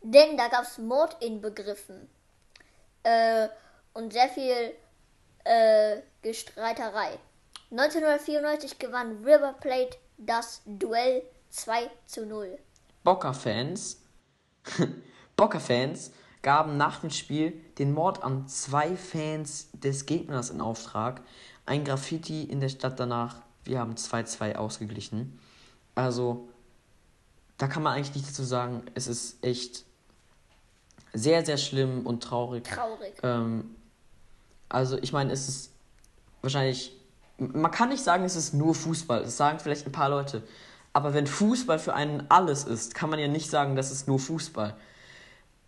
Denn 0.00 0.38
da 0.38 0.48
gab 0.48 0.62
es 0.62 0.78
Mord 0.78 1.22
inbegriffen. 1.22 2.08
Äh, 3.02 3.48
und 3.92 4.14
sehr 4.14 4.30
viel 4.30 4.72
äh, 5.44 5.98
Gestreiterei. 6.22 7.18
1994 7.70 8.78
gewann 8.78 9.22
River 9.26 9.52
Plate 9.60 9.98
das 10.16 10.62
Duell 10.64 11.22
2 11.50 11.90
zu 12.06 12.24
0. 12.24 12.58
Boca-Fans 13.02 14.00
Boca-Fans 15.36 16.12
gaben 16.44 16.76
nach 16.76 17.00
dem 17.00 17.10
Spiel 17.10 17.52
den 17.78 17.92
Mord 17.92 18.22
an 18.22 18.46
zwei 18.46 18.96
Fans 18.96 19.70
des 19.72 20.06
Gegners 20.06 20.50
in 20.50 20.60
Auftrag. 20.60 21.22
Ein 21.66 21.84
Graffiti 21.84 22.44
in 22.44 22.60
der 22.60 22.68
Stadt 22.68 23.00
danach. 23.00 23.36
Wir 23.64 23.80
haben 23.80 23.94
2-2 23.94 24.54
ausgeglichen. 24.54 25.40
Also, 25.96 26.48
da 27.58 27.66
kann 27.66 27.82
man 27.82 27.94
eigentlich 27.94 28.14
nichts 28.14 28.30
dazu 28.30 28.44
sagen. 28.44 28.82
Es 28.94 29.08
ist 29.08 29.42
echt 29.42 29.84
sehr, 31.12 31.44
sehr 31.44 31.56
schlimm 31.56 32.06
und 32.06 32.22
traurig. 32.22 32.64
Traurig. 32.64 33.14
Ähm, 33.22 33.74
also, 34.68 34.98
ich 34.98 35.12
meine, 35.12 35.32
es 35.32 35.48
ist 35.48 35.72
wahrscheinlich. 36.42 36.92
Man 37.38 37.70
kann 37.70 37.88
nicht 37.88 38.04
sagen, 38.04 38.24
es 38.24 38.36
ist 38.36 38.54
nur 38.54 38.74
Fußball. 38.74 39.22
Das 39.22 39.36
sagen 39.36 39.58
vielleicht 39.58 39.86
ein 39.86 39.92
paar 39.92 40.10
Leute. 40.10 40.42
Aber 40.92 41.14
wenn 41.14 41.26
Fußball 41.26 41.78
für 41.78 41.94
einen 41.94 42.30
alles 42.30 42.64
ist, 42.64 42.94
kann 42.94 43.10
man 43.10 43.18
ja 43.18 43.26
nicht 43.26 43.50
sagen, 43.50 43.74
das 43.74 43.90
ist 43.90 44.06
nur 44.06 44.20
Fußball. 44.20 44.76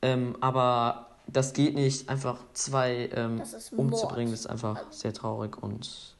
Ähm, 0.02 0.36
aber 0.40 1.06
das 1.26 1.52
geht 1.52 1.74
nicht, 1.74 2.08
einfach 2.08 2.38
zwei 2.52 3.10
ähm, 3.12 3.38
das 3.38 3.72
umzubringen, 3.72 4.30
das 4.30 4.40
ist 4.40 4.46
einfach 4.46 4.76
also. 4.76 4.90
sehr 4.90 5.12
traurig 5.12 5.60
und 5.62 6.14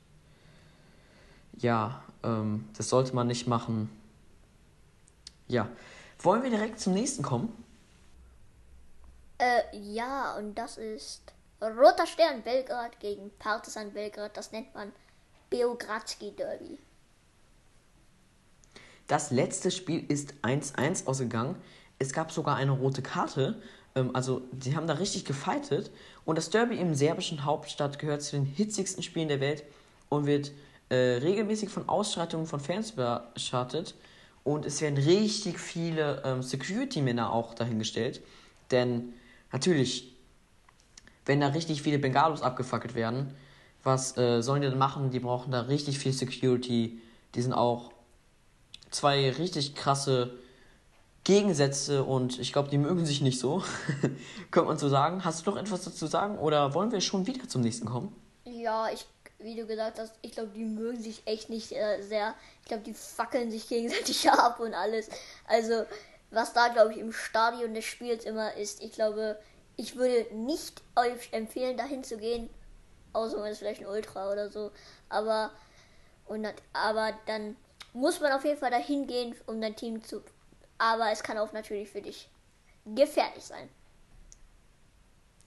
ja, 1.59 2.03
ähm, 2.23 2.69
das 2.77 2.89
sollte 2.89 3.15
man 3.15 3.27
nicht 3.27 3.47
machen. 3.47 3.91
Ja. 5.49 5.69
Wollen 6.19 6.43
wir 6.43 6.51
direkt 6.51 6.81
zum 6.81 6.95
nächsten 6.95 7.23
kommen? 7.23 7.53
Äh, 9.39 9.63
ja, 9.79 10.37
und 10.37 10.55
das 10.57 10.79
ist 10.79 11.23
Roter 11.61 12.07
Stern 12.07 12.43
Belgrad 12.43 12.99
gegen 13.01 13.31
Partizan 13.39 13.93
Belgrad. 13.93 14.37
Das 14.37 14.53
nennt 14.53 14.75
man 14.75 14.93
Beogradski 15.51 16.33
Derby. 16.33 16.79
Das 19.07 19.31
letzte 19.31 19.71
Spiel 19.71 20.05
ist 20.11 20.35
1-1 20.43 21.07
ausgegangen. 21.07 21.57
Es 21.99 22.13
gab 22.13 22.33
sogar 22.33 22.57
eine 22.57 22.73
rote 22.73 23.03
Karte. 23.03 23.61
Ähm, 23.95 24.11
also, 24.15 24.43
sie 24.61 24.77
haben 24.77 24.87
da 24.87 24.95
richtig 24.95 25.25
gefightet. 25.25 25.91
Und 26.25 26.37
das 26.39 26.51
Derby 26.51 26.77
im 26.77 26.95
serbischen 26.95 27.45
Hauptstadt 27.45 27.99
gehört 27.99 28.23
zu 28.23 28.37
den 28.37 28.45
hitzigsten 28.45 29.03
Spielen 29.03 29.29
der 29.29 29.41
Welt 29.41 29.65
und 30.09 30.27
wird 30.27 30.53
äh, 30.89 30.95
regelmäßig 30.95 31.69
von 31.69 31.89
Ausschreitungen 31.89 32.47
von 32.47 32.61
Fans 32.61 32.93
überschattet. 32.93 33.95
Und 34.45 34.65
es 34.65 34.81
werden 34.81 34.97
richtig 34.99 35.59
viele 35.59 36.23
ähm, 36.25 36.43
Security-Männer 36.43 37.33
auch 37.33 37.55
dahingestellt. 37.55 38.21
Denn 38.71 39.15
natürlich, 39.51 40.15
wenn 41.25 41.41
da 41.41 41.49
richtig 41.49 41.83
viele 41.83 41.99
Bengalos 41.99 42.43
abgefackelt 42.43 42.95
werden, 42.95 43.35
was 43.83 44.17
äh, 44.17 44.43
sollen 44.43 44.63
die 44.63 44.69
denn 44.69 44.79
machen? 44.79 45.11
Die 45.11 45.21
brauchen 45.21 45.51
da 45.51 45.63
richtig 45.63 45.99
viel 45.99 46.13
Security. 46.13 47.01
Die 47.35 47.43
sind 47.43 47.53
auch 47.53 47.93
zwei 48.91 49.31
richtig 49.31 49.75
krasse 49.75 50.39
Gegensätze 51.27 52.05
und 52.05 52.39
ich 52.39 52.53
glaube, 52.53 52.69
die 52.69 52.79
mögen 52.79 53.05
sich 53.05 53.21
nicht 53.21 53.41
so. 53.41 53.65
Könnte 54.53 54.69
man 54.69 54.79
so 54.79 54.89
sagen. 54.89 55.25
Hast 55.25 55.45
du 55.45 55.51
noch 55.51 55.59
etwas 55.59 55.83
dazu 55.83 56.07
sagen 56.07 56.39
oder 56.39 56.73
wollen 56.73 56.93
wir 56.93 57.01
schon 57.01 57.27
wieder 57.27 57.49
zum 57.49 57.63
nächsten 57.63 57.85
kommen? 57.85 58.15
Ja, 58.45 58.89
ich, 58.91 59.05
wie 59.41 59.57
du 59.57 59.67
gesagt 59.67 59.99
hast, 59.99 60.15
ich 60.23 60.31
glaube, 60.31 60.51
die 60.55 60.65
mögen 60.65 61.03
sich 61.03 61.23
echt 61.27 61.51
nicht 61.51 61.73
äh, 61.73 62.01
sehr. 62.01 62.37
Ich 62.63 62.69
glaube, 62.69 62.85
die 62.85 62.95
fackeln 62.95 63.51
sich 63.51 63.69
gegenseitig 63.69 64.31
ab 64.31 64.61
und 64.61 64.73
alles. 64.73 65.09
Also, 65.49 65.85
was 66.31 66.53
da, 66.53 66.69
glaube 66.69 66.93
ich, 66.93 66.99
im 66.99 67.13
Stadion 67.13 67.75
des 67.75 67.85
Spiels 67.85 68.25
immer 68.25 68.55
ist, 68.55 68.81
ich 68.81 68.93
glaube, 68.93 69.37
ich 69.75 69.97
würde 69.97 70.33
nicht 70.33 70.81
euch 70.95 71.33
empfehlen, 71.33 71.77
dahin 71.77 72.05
zu 72.05 72.19
gehen, 72.19 72.49
außer 73.15 73.37
man 73.39 73.51
ist 73.51 73.59
vielleicht 73.59 73.81
ein 73.81 73.89
Ultra 73.89 74.31
oder 74.31 74.49
so. 74.49 74.71
Aber, 75.09 75.51
und 76.27 76.47
aber 76.73 77.15
dann 77.27 77.57
muss 77.95 78.21
man 78.21 78.31
auf 78.31 78.45
jeden 78.45 78.59
Fall 78.61 78.71
dahin 78.71 79.09
gehen, 79.09 79.35
um 79.47 79.61
dein 79.61 79.75
Team 79.75 80.05
zu. 80.05 80.23
Aber 80.79 81.11
es 81.11 81.23
kann 81.23 81.39
auch 81.39 81.53
natürlich 81.53 81.91
für 81.91 82.03
dich 82.03 82.29
gefährlich 82.85 83.45
sein. 83.45 83.69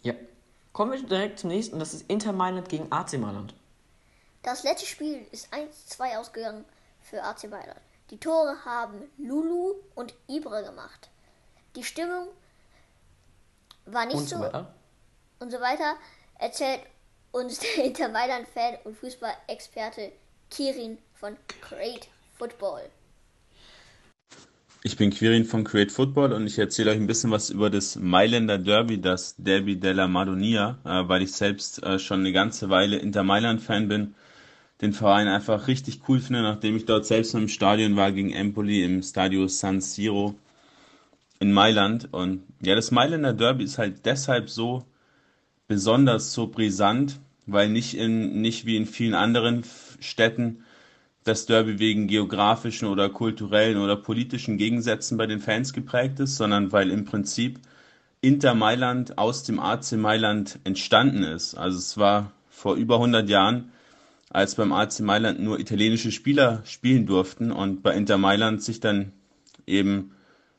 Ja. 0.01 0.13
Kommen 0.73 0.91
wir 0.91 1.03
direkt 1.03 1.39
zum 1.39 1.49
nächsten, 1.49 1.79
das 1.79 1.93
ist 1.93 2.09
Inter 2.09 2.31
Mailand 2.31 2.69
gegen 2.69 2.91
AC 2.91 3.13
Mailand. 3.13 3.53
Das 4.43 4.63
letzte 4.63 4.85
Spiel 4.85 5.25
ist 5.31 5.51
1-2 5.53 6.17
ausgegangen 6.17 6.63
für 7.01 7.21
AC 7.23 7.49
Mailand. 7.49 7.79
Die 8.11 8.17
Tore 8.17 8.63
haben 8.65 9.01
Lulu 9.17 9.75
und 9.95 10.13
Ibra 10.27 10.61
gemacht. 10.61 11.09
Die 11.75 11.83
Stimmung 11.83 12.27
war 13.85 14.05
nicht 14.05 14.15
Und 14.15 14.29
so 14.29 14.39
weiter. 14.39 14.73
und 15.39 15.51
so 15.51 15.59
weiter, 15.59 15.95
erzählt 16.37 16.81
uns 17.31 17.59
der 17.59 17.83
Inter 17.85 18.09
Mailand-Fan 18.09 18.77
und 18.83 18.95
Fußballexperte 18.97 20.11
Kirin 20.49 20.97
von 21.15 21.35
Great 21.61 22.07
Football. 22.37 22.89
Ich 24.81 24.95
bin 24.95 25.09
Quirin 25.09 25.43
von 25.43 25.65
Create 25.65 25.91
Football 25.91 26.31
und 26.31 26.47
ich 26.47 26.57
erzähle 26.57 26.91
euch 26.91 26.97
ein 26.97 27.07
bisschen 27.07 27.31
was 27.31 27.49
über 27.49 27.69
das 27.69 27.97
Mailänder 27.97 28.57
Derby, 28.57 29.01
das 29.01 29.35
Derby 29.37 29.75
della 29.75 30.07
Madonia, 30.07 30.77
äh, 30.85 31.05
weil 31.05 31.21
ich 31.21 31.33
selbst 31.33 31.83
äh, 31.83 31.99
schon 31.99 32.21
eine 32.21 32.31
ganze 32.31 32.69
Weile 32.69 32.95
Inter 32.95 33.23
Mailand-Fan 33.23 33.89
bin. 33.89 34.15
Den 34.81 34.93
Verein 34.93 35.27
einfach 35.27 35.67
richtig 35.67 35.99
cool 36.07 36.21
finde, 36.21 36.43
nachdem 36.43 36.77
ich 36.77 36.85
dort 36.85 37.05
selbst 37.05 37.33
im 37.35 37.49
Stadion 37.49 37.97
war 37.97 38.13
gegen 38.13 38.31
Empoli 38.31 38.85
im 38.85 39.03
Stadio 39.03 39.49
San 39.49 39.81
Siro 39.81 40.35
in 41.41 41.51
Mailand. 41.51 42.07
Und 42.13 42.43
ja, 42.61 42.73
das 42.73 42.91
Mailänder 42.91 43.33
Derby 43.33 43.65
ist 43.65 43.79
halt 43.79 44.05
deshalb 44.05 44.49
so 44.49 44.85
besonders 45.67 46.31
so 46.31 46.47
brisant, 46.47 47.19
weil 47.47 47.67
nicht 47.67 47.95
in, 47.95 48.39
nicht 48.39 48.65
wie 48.65 48.77
in 48.77 48.85
vielen 48.85 49.13
anderen 49.13 49.65
Städten 49.99 50.63
das 51.23 51.45
Derby 51.45 51.79
wegen 51.79 52.07
geografischen 52.07 52.87
oder 52.87 53.09
kulturellen 53.09 53.77
oder 53.77 53.95
politischen 53.95 54.57
Gegensätzen 54.57 55.17
bei 55.17 55.27
den 55.27 55.39
Fans 55.39 55.73
geprägt 55.73 56.19
ist, 56.19 56.37
sondern 56.37 56.71
weil 56.71 56.91
im 56.91 57.05
Prinzip 57.05 57.59
Inter 58.21 58.53
Mailand 58.53 59.17
aus 59.17 59.43
dem 59.43 59.59
AC 59.59 59.93
Mailand 59.93 60.59
entstanden 60.63 61.23
ist. 61.23 61.55
Also 61.55 61.77
es 61.77 61.97
war 61.97 62.31
vor 62.49 62.75
über 62.75 62.95
100 62.95 63.29
Jahren, 63.29 63.71
als 64.29 64.55
beim 64.55 64.73
AC 64.73 64.99
Mailand 64.99 65.39
nur 65.39 65.59
italienische 65.59 66.11
Spieler 66.11 66.61
spielen 66.65 67.05
durften 67.05 67.51
und 67.51 67.81
bei 67.81 67.95
Inter 67.95 68.17
Mailand 68.17 68.61
sich 68.61 68.79
dann 68.79 69.13
eben 69.65 70.11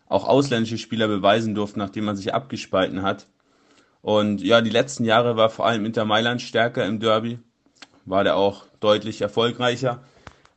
auch 0.09 0.26
ausländische 0.26 0.79
Spieler 0.79 1.07
beweisen 1.07 1.55
durften, 1.55 1.79
nachdem 1.79 2.05
man 2.05 2.17
sich 2.17 2.35
abgespalten 2.35 3.02
hat. 3.02 3.26
Und 4.02 4.43
ja, 4.43 4.61
die 4.61 4.71
letzten 4.71 5.05
Jahre 5.05 5.37
war 5.37 5.50
vor 5.50 5.67
allem 5.67 5.85
Inter 5.85 6.05
Mailand 6.05 6.43
stärker 6.43 6.87
im 6.87 7.00
Derby, 7.00 7.38
war 8.07 8.25
der 8.25 8.37
auch 8.37 8.64
deutlich 8.81 9.21
erfolgreicher. 9.21 10.02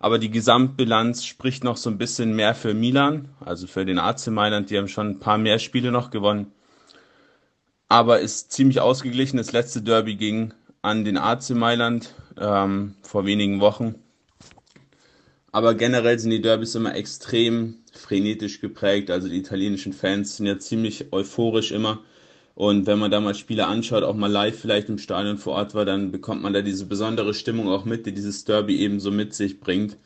Aber 0.04 0.20
die 0.20 0.32
Gesamtbilanz 0.32 1.24
spricht 1.24 1.64
noch 1.64 1.78
so 1.78 1.90
ein 1.90 1.98
bisschen 1.98 2.36
mehr 2.36 2.56
für 2.56 2.74
Milan, 2.74 3.30
also 3.40 3.68
für 3.68 3.86
den 3.86 4.00
AC 4.00 4.28
Mailand. 4.28 4.70
Die 4.70 4.78
haben 4.78 4.90
schon 4.90 5.12
ein 5.12 5.20
paar 5.22 5.38
mehr 5.38 5.60
Spiele 5.60 5.94
noch 5.94 6.10
gewonnen. 6.12 6.52
Aber 7.88 8.20
ist 8.20 8.52
ziemlich 8.52 8.82
ausgeglichen. 8.82 9.38
Das 9.38 9.54
letzte 9.54 9.82
Derby 9.82 10.16
ging 10.16 10.54
an 10.82 11.06
den 11.06 11.18
AC 11.18 11.52
Mailand 11.52 12.16
ähm, 12.38 12.96
vor 13.02 13.26
wenigen 13.26 13.62
Wochen. 13.62 13.96
Aber 15.54 15.74
generell 15.74 16.20
sind 16.20 16.32
die 16.32 16.42
Derbys 16.42 16.76
immer 16.76 16.96
extrem 16.96 17.78
frenetisch 17.94 18.60
geprägt. 18.60 19.10
Also 19.10 19.30
die 19.30 19.38
italienischen 19.38 19.94
Fans 19.94 20.36
sind 20.36 20.48
ja 20.48 20.60
ziemlich 20.60 21.14
euphorisch 21.14 21.72
immer. 21.72 22.02
Und 22.56 22.86
wenn 22.86 23.00
man 23.00 23.10
da 23.10 23.20
mal 23.20 23.34
Spiele 23.34 23.66
anschaut, 23.66 24.04
auch 24.04 24.16
mal 24.16 24.32
live 24.32 24.60
vielleicht 24.60 24.90
im 24.90 25.00
Stadion 25.00 25.38
vor 25.38 25.54
Ort 25.54 25.74
war, 25.74 25.86
dann 25.86 26.12
bekommt 26.12 26.44
man 26.44 26.54
da 26.54 26.62
diese 26.62 26.86
besondere 26.86 27.34
Stimmung 27.34 27.68
auch 27.68 27.86
mit, 27.86 28.06
die 28.06 28.14
dieses 28.14 28.46
Derby 28.46 28.78
eben 28.80 29.00
so 29.00 29.10
mit 29.10 29.34
sich 29.34 29.60
bringt. 29.60 29.98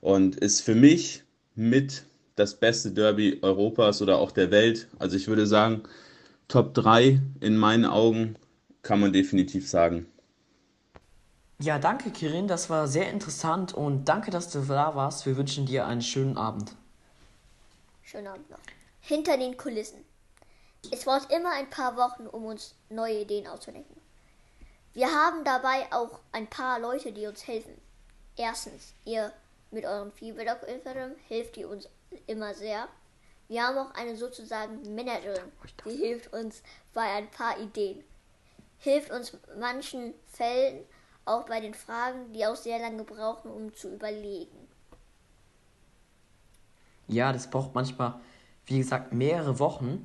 Und 0.00 0.36
ist 0.36 0.62
für 0.62 0.74
mich 0.74 1.22
mit 1.54 2.04
das 2.34 2.54
beste 2.56 2.90
Derby 2.90 3.38
Europas 3.42 4.02
oder 4.02 4.18
auch 4.18 4.30
der 4.30 4.50
Welt. 4.50 4.88
Also 4.98 5.16
ich 5.16 5.28
würde 5.28 5.46
sagen, 5.46 5.82
Top 6.48 6.74
3 6.74 7.20
in 7.40 7.56
meinen 7.56 7.84
Augen 7.84 8.36
kann 8.82 9.00
man 9.00 9.12
definitiv 9.12 9.68
sagen. 9.68 10.06
Ja, 11.58 11.78
danke 11.78 12.10
Kirin, 12.10 12.48
das 12.48 12.68
war 12.68 12.86
sehr 12.86 13.10
interessant 13.10 13.72
und 13.72 14.04
danke, 14.04 14.30
dass 14.30 14.50
du 14.52 14.60
da 14.60 14.94
warst. 14.94 15.24
Wir 15.24 15.36
wünschen 15.36 15.64
dir 15.64 15.86
einen 15.86 16.02
schönen 16.02 16.36
Abend. 16.36 16.72
Schönen 18.02 18.26
Abend 18.26 18.50
noch. 18.50 18.58
Hinter 19.00 19.38
den 19.38 19.56
Kulissen. 19.56 20.05
Es 20.92 21.04
braucht 21.04 21.32
immer 21.32 21.52
ein 21.52 21.70
paar 21.70 21.96
Wochen, 21.96 22.26
um 22.26 22.46
uns 22.46 22.74
neue 22.88 23.20
Ideen 23.20 23.46
auszudenken. 23.46 24.00
Wir 24.94 25.08
haben 25.08 25.44
dabei 25.44 25.86
auch 25.92 26.20
ein 26.32 26.46
paar 26.46 26.78
Leute, 26.78 27.12
die 27.12 27.26
uns 27.26 27.46
helfen. 27.46 27.78
Erstens, 28.36 28.94
ihr 29.04 29.32
mit 29.70 29.84
eurem 29.84 30.12
Feedback 30.12 30.48
Instagram 30.66 31.12
hilft 31.28 31.56
ihr 31.56 31.68
uns 31.68 31.88
immer 32.26 32.54
sehr. 32.54 32.88
Wir 33.48 33.62
haben 33.62 33.78
auch 33.78 33.94
eine 33.94 34.16
sozusagen 34.16 34.94
Managerin, 34.94 35.52
die 35.84 35.96
hilft 35.96 36.32
uns 36.32 36.62
bei 36.94 37.02
ein 37.02 37.30
paar 37.30 37.58
Ideen. 37.58 38.02
Hilft 38.78 39.10
uns 39.10 39.30
in 39.30 39.60
manchen 39.60 40.14
Fällen 40.26 40.84
auch 41.24 41.46
bei 41.46 41.60
den 41.60 41.74
Fragen, 41.74 42.32
die 42.32 42.46
auch 42.46 42.56
sehr 42.56 42.78
lange 42.78 43.04
brauchen, 43.04 43.50
um 43.50 43.74
zu 43.74 43.92
überlegen. 43.92 44.66
Ja, 47.08 47.32
das 47.32 47.48
braucht 47.50 47.74
manchmal, 47.74 48.20
wie 48.66 48.78
gesagt, 48.78 49.12
mehrere 49.12 49.58
Wochen, 49.58 50.04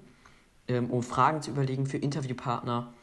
ähm, 0.68 0.90
um 0.90 1.04
Fragen 1.04 1.42
zu 1.42 1.52
überlegen 1.52 1.86
für 1.86 1.98
Interviewpartner. 1.98 2.94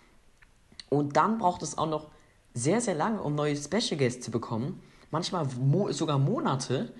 Und 0.88 1.16
dann 1.16 1.38
braucht 1.38 1.62
es 1.62 1.76
auch 1.76 1.88
noch 1.88 2.08
sehr, 2.54 2.80
sehr 2.80 2.94
lange, 2.94 3.22
um 3.22 3.34
neue 3.34 3.56
Special 3.56 3.96
Guests 3.96 4.24
zu 4.24 4.30
bekommen. 4.30 4.82
Manchmal 5.10 5.46
mo 5.58 5.90
sogar 5.92 6.18
Monate. 6.18 6.92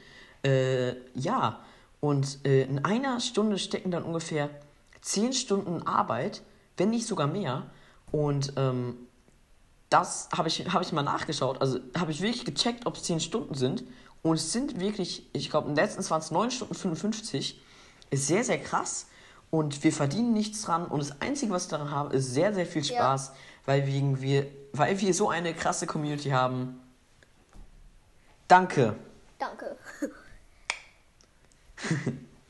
Äh, 0.45 0.95
ja, 1.15 1.61
und 2.01 2.47
äh, 2.47 2.63
in 2.63 2.85
einer 2.85 3.21
Stunde 3.21 3.59
stecken 3.59 3.91
dann 3.91 4.05
ungefähr 4.05 4.51
10 5.01 5.33
Stunden 5.33 5.83
Arbeit, 5.87 6.43
wenn 6.77 6.91
nicht 6.91 7.07
sogar 7.07 7.27
mehr. 7.27 7.71
Und 8.13 8.53
ähm, 8.57 8.97
das 9.91 10.29
habe 10.37 10.49
ich, 10.49 10.73
hab 10.73 10.83
ich 10.83 10.93
mal 10.93 11.03
nachgeschaut. 11.03 11.61
Also 11.61 11.81
habe 11.99 12.13
ich 12.13 12.21
wirklich 12.21 12.45
gecheckt, 12.45 12.87
ob 12.87 12.97
es 12.97 13.05
10 13.05 13.21
Stunden 13.21 13.55
sind. 13.55 13.85
Und 14.23 14.37
es 14.37 14.53
sind 14.53 14.81
wirklich, 14.81 15.29
ich 15.33 15.51
glaube, 15.51 15.73
letztens 15.73 16.11
waren 16.11 16.21
es 16.21 16.31
9 16.31 16.51
Stunden 16.51 16.75
55. 16.75 17.61
Ist 18.11 18.27
sehr, 18.27 18.45
sehr 18.45 18.59
krass. 18.59 19.07
Und 19.51 19.83
wir 19.83 19.93
verdienen 19.93 20.35
nichts 20.35 20.63
dran. 20.63 20.87
Und 20.87 21.01
das 21.01 21.21
Einzige, 21.23 21.53
was 21.53 21.71
wir 21.71 21.79
daran 21.79 21.91
haben, 21.93 22.11
ist 22.11 22.33
sehr, 22.35 22.53
sehr 22.53 22.67
viel 22.67 22.83
Ja. 22.83 22.97
Spaß, 22.97 23.33
weil, 23.65 23.87
wegen 23.87 24.21
wir, 24.21 24.47
weil 24.73 24.99
wir 25.01 25.15
so 25.15 25.31
eine 25.31 25.55
krasse 25.55 25.87
Community 25.87 26.31
haben. 26.31 26.81
Danke. 28.47 28.95
Danke. 29.39 29.77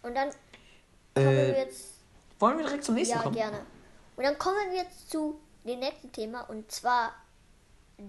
Und 0.03 0.15
dann 0.15 0.31
kommen 1.15 1.15
wir 1.15 1.57
Äh, 1.57 1.65
jetzt. 1.65 1.95
wollen 2.39 2.59
wir 2.59 2.65
direkt 2.67 2.85
zum 2.85 2.95
nächsten 2.95 3.17
Ja, 3.17 3.23
kommen? 3.23 3.35
gerne. 3.35 3.61
Und 4.17 4.25
dann 4.25 4.39
kommen 4.39 4.57
wir 4.71 4.83
jetzt 4.83 5.11
zu 5.11 5.39
dem 5.65 5.81
nächsten 5.81 6.11
Thema 6.13 6.43
und 6.49 6.71
zwar 6.73 7.13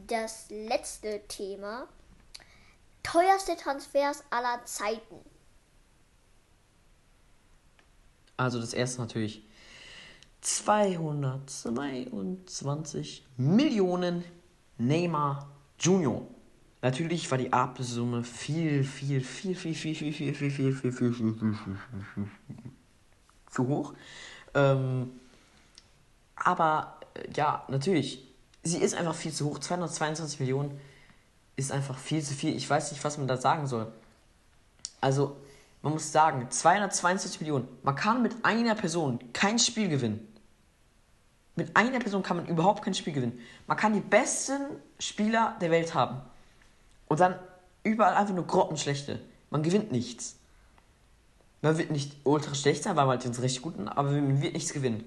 das 0.08 0.46
letzte 0.50 1.22
Thema. 1.28 1.88
Teuerste 3.04 3.58
Transfers 3.58 4.24
aller 4.30 4.64
Zeiten. 4.66 5.16
Also 8.40 8.60
das 8.62 8.74
erste 8.74 9.02
natürlich 9.02 9.44
222 10.40 13.26
Millionen 13.36 14.24
Neymar 14.78 15.52
Junior. 15.78 16.26
Natürlich 16.82 17.30
war 17.30 17.38
die 17.38 17.52
Ablösesumme 17.52 18.24
viel, 18.24 18.86
viel, 18.86 19.20
viel, 19.20 19.56
viel, 19.56 19.76
viel, 19.76 19.94
viel, 19.94 20.14
viel, 20.14 20.34
viel, 20.34 20.52
viel, 20.52 20.72
viel, 20.72 20.72
viel, 20.72 21.14
viel, 21.14 21.14
viel, 21.14 21.16
viel, 21.54 21.54
viel, 21.54 21.78
viel 22.16 22.28
zu 23.52 23.68
hoch. 23.68 23.94
Ähm, 24.54 25.12
aber 26.38 26.98
äh, 27.16 27.28
ja, 27.36 27.66
natürlich, 27.68 28.26
sie 28.64 28.78
ist 28.78 28.96
einfach 28.96 29.16
viel 29.16 29.34
zu 29.34 29.50
hoch. 29.50 29.60
222 29.60 30.40
Millionen 30.40 30.80
ist 31.58 31.74
einfach 31.74 31.98
viel 31.98 32.24
zu 32.24 32.34
viel. 32.34 32.56
Ich 32.56 32.70
weiß 32.70 32.94
nicht, 32.94 33.04
was 33.04 33.18
man 33.18 33.28
da 33.28 33.36
sagen 33.36 33.68
soll. 33.68 33.92
Also, 35.02 35.36
man 35.82 35.94
muss 35.94 36.12
sagen, 36.12 36.50
222 36.50 37.42
Millionen. 37.42 37.68
Man 37.84 37.96
kann 37.96 38.22
mit 38.22 38.34
einer 38.44 38.76
Person 38.76 39.20
kein 39.34 39.60
Spiel 39.60 39.88
gewinnen. 39.88 40.28
Mit 41.56 41.76
einer 41.76 42.00
Person 42.00 42.24
kann 42.24 42.38
man 42.38 42.48
überhaupt 42.48 42.84
kein 42.84 42.94
Spiel 42.94 43.14
gewinnen. 43.14 43.40
Man 43.68 43.78
kann 43.78 43.94
die 43.94 44.02
besten 44.02 44.62
Spieler 44.98 45.56
der 45.62 45.72
Welt 45.72 45.94
haben. 45.94 46.22
Und 47.08 47.20
dann 47.20 47.36
überall 47.84 48.16
einfach 48.16 48.34
nur 48.34 48.46
grottenschlechte. 48.46 49.20
Man 49.50 49.64
gewinnt 49.64 49.92
nichts. 49.92 50.38
Man 51.62 51.78
wird 51.78 51.92
nicht 51.92 52.16
ultra 52.24 52.56
schlecht 52.56 52.84
sein, 52.84 52.96
weil 52.96 53.06
man 53.06 53.18
halt 53.18 53.26
den 53.26 53.42
richtig 53.42 53.62
guten, 53.62 53.88
aber 53.88 54.12
man 54.12 54.42
wird 54.42 54.54
nichts 54.54 54.72
gewinnen. 54.72 55.04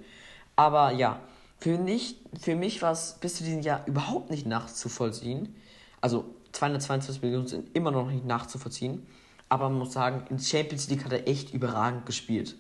Aber 0.56 0.92
ja, 0.92 1.20
für, 1.58 1.78
nicht, 1.78 2.18
für 2.38 2.56
mich 2.56 2.82
war 2.82 2.92
es 2.92 3.16
bis 3.20 3.36
zu 3.36 3.44
diesem 3.44 3.62
Jahr 3.62 3.86
überhaupt 3.86 4.30
nicht 4.30 4.46
nachzuvollziehen. 4.46 5.54
Also 6.00 6.24
222 6.52 7.22
Millionen 7.22 7.46
sind 7.46 7.74
immer 7.74 7.90
noch 7.90 8.10
nicht 8.10 8.26
nachzuvollziehen. 8.26 9.06
Aber 9.52 9.68
man 9.68 9.80
muss 9.80 9.92
sagen, 9.92 10.24
in 10.30 10.38
Champions 10.38 10.88
League 10.88 11.04
hat 11.04 11.12
er 11.12 11.28
echt 11.28 11.52
überragend 11.52 12.06
gespielt. 12.06 12.56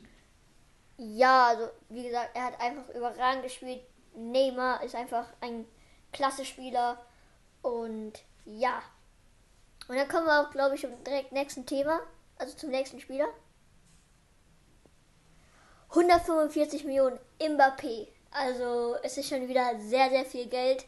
Ja, 0.98 1.46
also 1.46 1.70
wie 1.88 2.02
gesagt, 2.02 2.32
er 2.34 2.44
hat 2.44 2.60
einfach 2.60 2.86
überragend 2.94 3.44
gespielt. 3.44 3.80
Neymar 4.14 4.82
ist 4.82 4.94
einfach 4.94 5.24
ein 5.40 5.64
klasse 6.12 6.44
Spieler. 6.44 7.02
Und 7.62 8.12
ja. 8.44 8.82
Und 9.88 9.96
dann 9.96 10.06
kommen 10.06 10.26
wir 10.26 10.42
auch, 10.42 10.50
glaube 10.50 10.74
ich, 10.74 10.82
zum 10.82 10.90
direkt 11.02 11.32
nächsten 11.32 11.64
Thema. 11.64 12.00
Also 12.36 12.58
zum 12.58 12.68
nächsten 12.68 13.00
Spieler. 13.00 13.28
145 15.88 16.84
Millionen 16.84 17.18
Mbappé. 17.40 18.08
Also 18.32 18.96
es 19.02 19.16
ist 19.16 19.30
schon 19.30 19.48
wieder 19.48 19.80
sehr, 19.80 20.10
sehr 20.10 20.26
viel 20.26 20.46
Geld. 20.46 20.84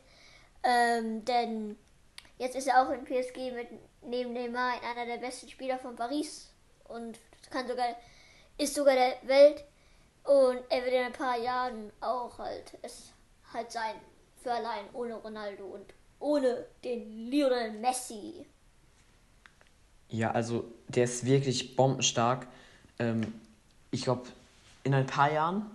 Ähm, 0.64 1.24
denn 1.24 1.78
jetzt 2.36 2.56
ist 2.56 2.68
er 2.68 2.82
auch 2.82 2.90
in 2.90 3.06
PSG 3.06 3.54
mit 3.54 3.68
neben 4.06 4.32
Neymar 4.32 4.74
einer 4.82 5.06
der 5.06 5.18
besten 5.18 5.48
Spieler 5.48 5.78
von 5.78 5.96
Paris. 5.96 6.52
Und 6.84 7.18
kann 7.50 7.66
sogar, 7.66 7.96
ist 8.58 8.74
sogar 8.74 8.94
der 8.94 9.16
Welt. 9.22 9.64
Und 10.24 10.60
er 10.70 10.84
wird 10.84 10.94
in 10.94 11.04
ein 11.04 11.12
paar 11.12 11.38
Jahren 11.38 11.92
auch 12.00 12.38
halt 12.38 12.78
es 12.82 13.12
halt 13.52 13.70
sein. 13.70 13.94
Für 14.42 14.52
allein 14.52 14.84
ohne 14.92 15.14
Ronaldo 15.14 15.64
und 15.64 15.94
ohne 16.18 16.66
den 16.82 17.30
Lionel 17.30 17.72
Messi. 17.72 18.46
Ja, 20.08 20.30
also 20.30 20.64
der 20.88 21.04
ist 21.04 21.24
wirklich 21.24 21.76
bombenstark. 21.76 22.46
Ähm, 22.98 23.34
ich 23.90 24.02
glaube, 24.02 24.28
in 24.84 24.94
ein 24.94 25.06
paar 25.06 25.32
Jahren, 25.32 25.70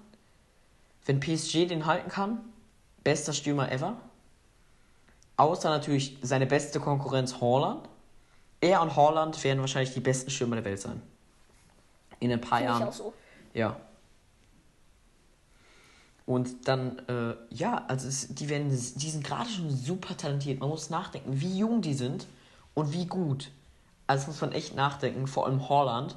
wenn 1.06 1.20
PSG 1.20 1.68
den 1.68 1.86
halten 1.86 2.10
kann, 2.10 2.39
bester 3.04 3.34
Stürmer 3.34 3.72
ever. 3.72 4.00
Außer 5.38 5.70
natürlich 5.70 6.18
seine 6.22 6.46
beste 6.46 6.80
Konkurrenz 6.80 7.39
Holland. 7.39 7.88
Er 8.62 8.82
und 8.82 8.95
Holland 8.95 9.41
werden 9.43 9.60
wahrscheinlich 9.60 9.93
die 9.93 10.00
besten 10.00 10.30
Stürmer 10.30 10.58
der 10.58 10.65
Welt 10.65 10.80
sein. 10.80 11.02
In 12.19 12.32
ein 12.32 12.41
paar 12.41 12.60
Finde 12.60 12.74
ich 12.74 12.80
Jahren. 12.80 12.89
auch 12.89 12.93
so. 12.93 13.13
Ja. 13.54 13.78
Und 16.26 16.67
dann, 16.67 17.00
äh, 17.08 17.36
ja, 17.50 17.86
also 17.88 18.08
es, 18.08 18.28
die 18.36 18.50
werden, 18.50 18.69
die 18.69 19.10
sind 19.10 19.24
gerade 19.24 19.50
schon 19.50 19.69
super 19.72 20.15
talentiert. 20.15 20.60
Man 20.60 20.69
muss 20.69 20.89
nachdenken, 20.89 21.41
wie 21.41 21.58
jung 21.58 21.82
die 21.82 21.93
sind 21.95 22.28
und 22.76 22.93
wie 22.93 23.08
gut. 23.08 23.50
Also 24.06 24.28
muss 24.28 24.41
man 24.41 24.52
echt 24.52 24.76
nachdenken, 24.76 25.26
vor 25.26 25.48
allem 25.48 25.69
Holland. 25.69 26.15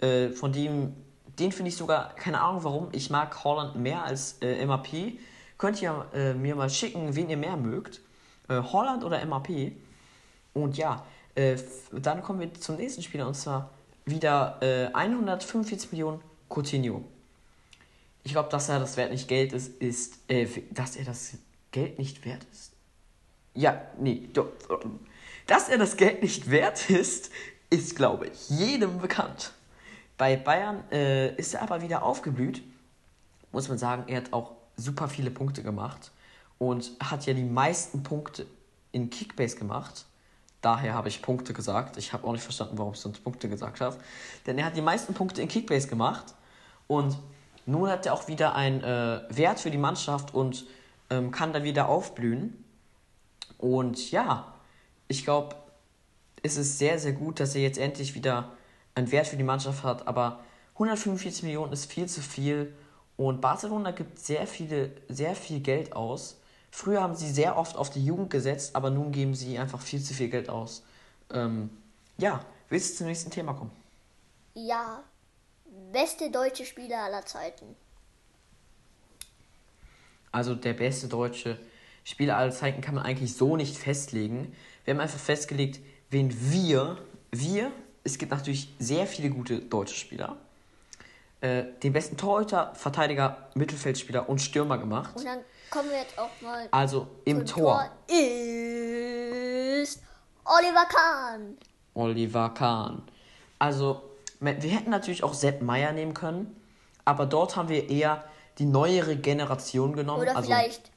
Äh, 0.00 0.30
von 0.30 0.52
dem, 0.52 0.94
den 1.38 1.52
finde 1.52 1.68
ich 1.68 1.76
sogar, 1.76 2.14
keine 2.16 2.40
Ahnung 2.40 2.64
warum, 2.64 2.88
ich 2.92 3.10
mag 3.10 3.44
Holland 3.44 3.76
mehr 3.76 4.02
als 4.02 4.38
äh, 4.40 4.66
MAP. 4.66 4.88
Könnt 5.58 5.80
ihr 5.80 6.06
äh, 6.12 6.34
mir 6.34 6.56
mal 6.56 6.68
schicken, 6.68 7.14
wen 7.14 7.30
ihr 7.30 7.36
mehr 7.36 7.56
mögt. 7.56 8.00
Äh, 8.48 8.60
Holland 8.60 9.04
oder 9.04 9.24
MAP. 9.24 9.72
Und 10.54 10.76
ja, 10.76 11.04
äh, 11.34 11.56
dann 11.92 12.22
kommen 12.22 12.40
wir 12.40 12.52
zum 12.54 12.76
nächsten 12.76 13.02
Spieler 13.02 13.26
und 13.26 13.34
zwar 13.34 13.70
wieder 14.04 14.58
äh, 14.60 14.86
145 14.92 15.92
Millionen 15.92 16.20
Coutinho. 16.48 17.04
Ich 18.24 18.32
glaube, 18.32 18.50
dass 18.50 18.68
er 18.68 18.78
das 18.78 18.96
Wert 18.96 19.10
nicht 19.10 19.28
Geld 19.28 19.52
ist, 19.52 19.80
ist, 19.80 20.18
äh, 20.28 20.46
dass 20.70 20.96
er 20.96 21.04
das 21.04 21.32
Geld 21.70 21.98
nicht 21.98 22.24
wert 22.24 22.46
ist. 22.52 22.72
Ja, 23.54 23.82
nee, 23.98 24.28
doch, 24.32 24.48
dass 25.46 25.68
er 25.68 25.78
das 25.78 25.96
Geld 25.96 26.22
nicht 26.22 26.50
wert 26.50 26.88
ist, 26.90 27.30
ist, 27.70 27.96
glaube 27.96 28.28
ich, 28.28 28.50
jedem 28.50 28.98
bekannt. 28.98 29.52
Bei 30.18 30.36
Bayern 30.36 30.84
äh, 30.90 31.34
ist 31.36 31.54
er 31.54 31.62
aber 31.62 31.82
wieder 31.82 32.02
aufgeblüht. 32.02 32.62
Muss 33.50 33.68
man 33.68 33.78
sagen, 33.78 34.04
er 34.06 34.18
hat 34.18 34.32
auch 34.32 34.52
super 34.76 35.08
viele 35.08 35.30
Punkte 35.30 35.62
gemacht 35.62 36.12
und 36.58 36.92
hat 37.00 37.26
ja 37.26 37.34
die 37.34 37.42
meisten 37.42 38.02
Punkte 38.02 38.46
in 38.92 39.10
Kickbase 39.10 39.56
gemacht. 39.56 40.04
Daher 40.62 40.94
habe 40.94 41.08
ich 41.08 41.20
Punkte 41.20 41.52
gesagt. 41.52 41.96
Ich 41.98 42.12
habe 42.12 42.26
auch 42.26 42.32
nicht 42.32 42.44
verstanden, 42.44 42.78
warum 42.78 42.94
ich 42.94 43.00
sonst 43.00 43.22
Punkte 43.22 43.48
gesagt 43.48 43.80
habe. 43.80 43.96
Denn 44.46 44.56
er 44.58 44.66
hat 44.66 44.76
die 44.76 44.82
meisten 44.82 45.12
Punkte 45.12 45.42
in 45.42 45.48
Kickbase 45.48 45.88
gemacht 45.88 46.34
und 46.86 47.18
nun 47.66 47.88
hat 47.88 48.06
er 48.06 48.14
auch 48.14 48.28
wieder 48.28 48.54
einen 48.54 48.82
äh, 48.82 49.22
Wert 49.28 49.60
für 49.60 49.70
die 49.70 49.78
Mannschaft 49.78 50.34
und 50.34 50.64
ähm, 51.10 51.30
kann 51.30 51.52
da 51.52 51.64
wieder 51.64 51.88
aufblühen. 51.88 52.64
Und 53.58 54.10
ja, 54.10 54.54
ich 55.08 55.24
glaube, 55.24 55.56
es 56.42 56.56
ist 56.56 56.78
sehr, 56.78 56.98
sehr 56.98 57.12
gut, 57.12 57.40
dass 57.40 57.54
er 57.54 57.62
jetzt 57.62 57.78
endlich 57.78 58.14
wieder 58.14 58.50
einen 58.94 59.10
Wert 59.12 59.28
für 59.28 59.36
die 59.36 59.44
Mannschaft 59.44 59.84
hat. 59.84 60.06
Aber 60.06 60.40
145 60.74 61.44
Millionen 61.44 61.72
ist 61.72 61.90
viel 61.90 62.06
zu 62.06 62.20
viel. 62.20 62.72
Und 63.16 63.40
Barcelona 63.40 63.90
gibt 63.92 64.18
sehr, 64.18 64.46
viele, 64.46 64.90
sehr 65.08 65.34
viel 65.34 65.60
Geld 65.60 65.92
aus. 65.92 66.40
Früher 66.74 67.02
haben 67.02 67.14
sie 67.14 67.30
sehr 67.30 67.58
oft 67.58 67.76
auf 67.76 67.90
die 67.90 68.04
Jugend 68.04 68.30
gesetzt, 68.30 68.74
aber 68.74 68.90
nun 68.90 69.12
geben 69.12 69.34
sie 69.34 69.58
einfach 69.58 69.80
viel 69.82 70.02
zu 70.02 70.14
viel 70.14 70.30
Geld 70.30 70.48
aus. 70.48 70.82
Ähm, 71.30 71.68
ja, 72.16 72.44
willst 72.70 72.94
du 72.94 72.98
zum 72.98 73.06
nächsten 73.08 73.30
Thema 73.30 73.52
kommen? 73.52 73.70
Ja, 74.54 75.04
beste 75.92 76.30
deutsche 76.30 76.64
Spieler 76.64 77.02
aller 77.04 77.24
Zeiten. 77.26 77.76
Also 80.32 80.54
der 80.54 80.72
beste 80.72 81.08
deutsche 81.08 81.58
Spieler 82.04 82.38
aller 82.38 82.52
Zeiten 82.52 82.80
kann 82.80 82.94
man 82.94 83.04
eigentlich 83.04 83.36
so 83.36 83.56
nicht 83.56 83.76
festlegen. 83.76 84.56
Wir 84.84 84.94
haben 84.94 85.00
einfach 85.00 85.20
festgelegt, 85.20 85.78
wen 86.08 86.34
wir, 86.50 86.96
wir, 87.30 87.70
es 88.02 88.16
gibt 88.16 88.32
natürlich 88.32 88.74
sehr 88.78 89.06
viele 89.06 89.28
gute 89.28 89.58
deutsche 89.58 89.94
Spieler, 89.94 90.38
äh, 91.42 91.64
den 91.82 91.92
besten 91.92 92.16
Torhüter, 92.16 92.72
Verteidiger, 92.74 93.48
Mittelfeldspieler 93.54 94.28
und 94.28 94.40
Stürmer 94.40 94.78
gemacht. 94.78 95.16
Und 95.16 95.24
dann 95.24 95.40
kommen 95.70 95.90
wir 95.90 95.98
jetzt 95.98 96.16
auch 96.18 96.30
mal 96.40 96.68
Also 96.70 97.08
im 97.24 97.44
zum 97.46 97.62
Tor, 97.62 97.90
ist 98.06 100.00
Oliver 100.44 100.86
Kahn. 100.88 101.56
Oliver 101.94 102.50
Kahn. 102.50 103.02
Also 103.58 104.02
wir 104.38 104.54
hätten 104.54 104.90
natürlich 104.90 105.24
auch 105.24 105.34
Sepp 105.34 105.62
Meier 105.62 105.92
nehmen 105.92 106.14
können, 106.14 106.54
aber 107.04 107.26
dort 107.26 107.56
haben 107.56 107.68
wir 107.68 107.90
eher 107.90 108.24
die 108.58 108.66
neuere 108.66 109.16
Generation 109.16 109.94
genommen. 109.94 110.22
Oder 110.22 110.36
also, 110.36 110.46
vielleicht 110.46 110.92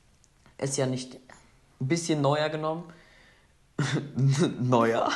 ist 0.60 0.78
ja 0.78 0.86
nicht 0.86 1.16
ein 1.82 1.88
bisschen 1.88 2.22
neuer 2.22 2.50
genommen. 2.50 2.84
neuer. 4.60 5.10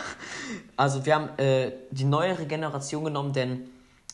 Also 0.75 1.05
wir 1.05 1.15
haben 1.15 1.37
äh, 1.37 1.71
die 1.91 2.05
neuere 2.05 2.45
Generation 2.45 3.03
genommen, 3.03 3.31
denn 3.31 3.69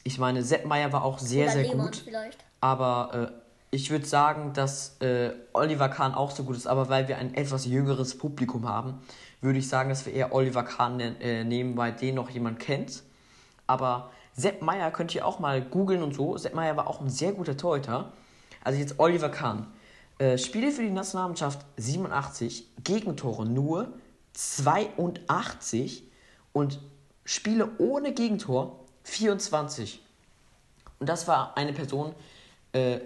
ich 0.05 0.19
meine, 0.19 0.43
Sepp 0.43 0.65
Meier 0.65 0.93
war 0.93 1.03
auch 1.03 1.17
sehr, 1.17 1.45
oder 1.45 1.53
sehr 1.53 1.63
Lehmann 1.63 1.87
gut. 1.87 1.95
vielleicht. 1.97 2.37
Aber 2.61 3.31
äh, 3.33 3.75
ich 3.75 3.89
würde 3.89 4.05
sagen, 4.05 4.53
dass 4.53 4.97
äh, 5.01 5.31
Oliver 5.51 5.89
Kahn 5.89 6.13
auch 6.13 6.29
so 6.29 6.43
gut 6.43 6.55
ist. 6.55 6.67
Aber 6.67 6.89
weil 6.89 7.07
wir 7.07 7.17
ein 7.17 7.33
etwas 7.33 7.65
jüngeres 7.65 8.15
Publikum 8.15 8.69
haben, 8.69 9.01
würde 9.41 9.57
ich 9.57 9.67
sagen, 9.67 9.89
dass 9.89 10.05
wir 10.05 10.13
eher 10.13 10.33
Oliver 10.33 10.63
Kahn 10.63 10.97
ne 10.97 11.15
äh, 11.19 11.43
nehmen, 11.43 11.75
weil 11.75 11.91
den 11.91 12.15
noch 12.15 12.29
jemand 12.29 12.59
kennt. 12.59 13.01
Aber 13.65 14.11
Sepp 14.33 14.61
Meier 14.61 14.91
könnt 14.91 15.15
ihr 15.15 15.25
auch 15.25 15.39
mal 15.39 15.59
googeln 15.61 16.03
und 16.03 16.13
so. 16.13 16.37
Sepp 16.37 16.53
Meier 16.53 16.77
war 16.77 16.87
auch 16.87 17.01
ein 17.01 17.09
sehr 17.09 17.31
guter 17.31 17.57
Torhüter. 17.57 18.13
Also 18.63 18.79
jetzt 18.79 18.99
Oliver 18.99 19.29
Kahn. 19.29 19.73
Äh, 20.19 20.37
Spiele 20.37 20.71
für 20.71 20.83
die 20.83 20.91
Nationalmannschaft 20.91 21.65
87, 21.77 22.75
Gegentore 22.83 23.47
nur 23.47 23.91
82 24.33 26.03
und 26.53 26.79
Spiele 27.25 27.71
ohne 27.79 28.13
Gegentor 28.13 28.84
24. 29.05 30.01
Und 30.99 31.07
das 31.07 31.27
war 31.27 31.55
eine 31.57 31.73
Person, 31.73 32.13
äh, 32.73 32.99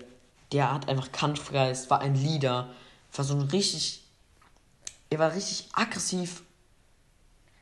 der 0.51 0.73
hat 0.73 0.89
einfach 0.89 1.11
Kampfgeist, 1.11 1.89
war 1.89 1.99
ein 2.01 2.15
Leader, 2.15 2.69
war 3.13 3.25
so 3.25 3.35
ein 3.35 3.41
richtig, 3.41 4.03
er 5.09 5.19
war 5.19 5.33
richtig 5.35 5.69
aggressiv, 5.73 6.43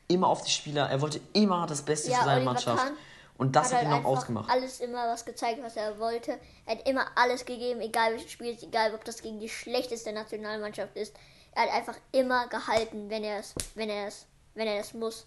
immer 0.08 0.28
auf 0.28 0.42
die 0.42 0.50
Spieler, 0.50 0.88
er 0.88 1.00
wollte 1.00 1.20
immer 1.34 1.66
das 1.66 1.82
Beste 1.82 2.10
Ja, 2.10 2.18
für 2.18 2.24
seine 2.24 2.36
Oliver 2.36 2.52
Mannschaft. 2.52 2.82
Kahn 2.84 2.96
Und 3.36 3.56
das 3.56 3.72
hat, 3.72 3.80
hat 3.80 3.82
ihn 3.82 3.90
halt 3.90 4.04
auch 4.04 4.16
ausgemacht. 4.16 4.50
alles 4.50 4.80
immer 4.80 5.06
was 5.08 5.24
gezeigt, 5.24 5.60
was 5.62 5.76
er 5.76 5.98
wollte. 5.98 6.38
Er 6.64 6.76
hat 6.76 6.88
immer 6.88 7.06
alles 7.14 7.44
gegeben, 7.44 7.80
egal 7.80 8.12
welches 8.12 8.32
Spiel 8.32 8.54
es, 8.54 8.62
egal 8.62 8.94
ob 8.94 9.04
das 9.04 9.20
gegen 9.22 9.38
die 9.38 9.48
schlechteste 9.48 10.12
Nationalmannschaft 10.12 10.96
ist. 10.96 11.14
Er 11.52 11.64
hat 11.64 11.72
einfach 11.72 11.96
immer 12.12 12.46
gehalten, 12.48 13.10
wenn 13.10 13.24
er 13.24 13.40
es, 13.40 13.54
wenn 13.74 13.90
er 13.90 14.08
es, 14.08 14.26
wenn 14.54 14.66
er 14.66 14.80
es 14.80 14.94
muss. 14.94 15.26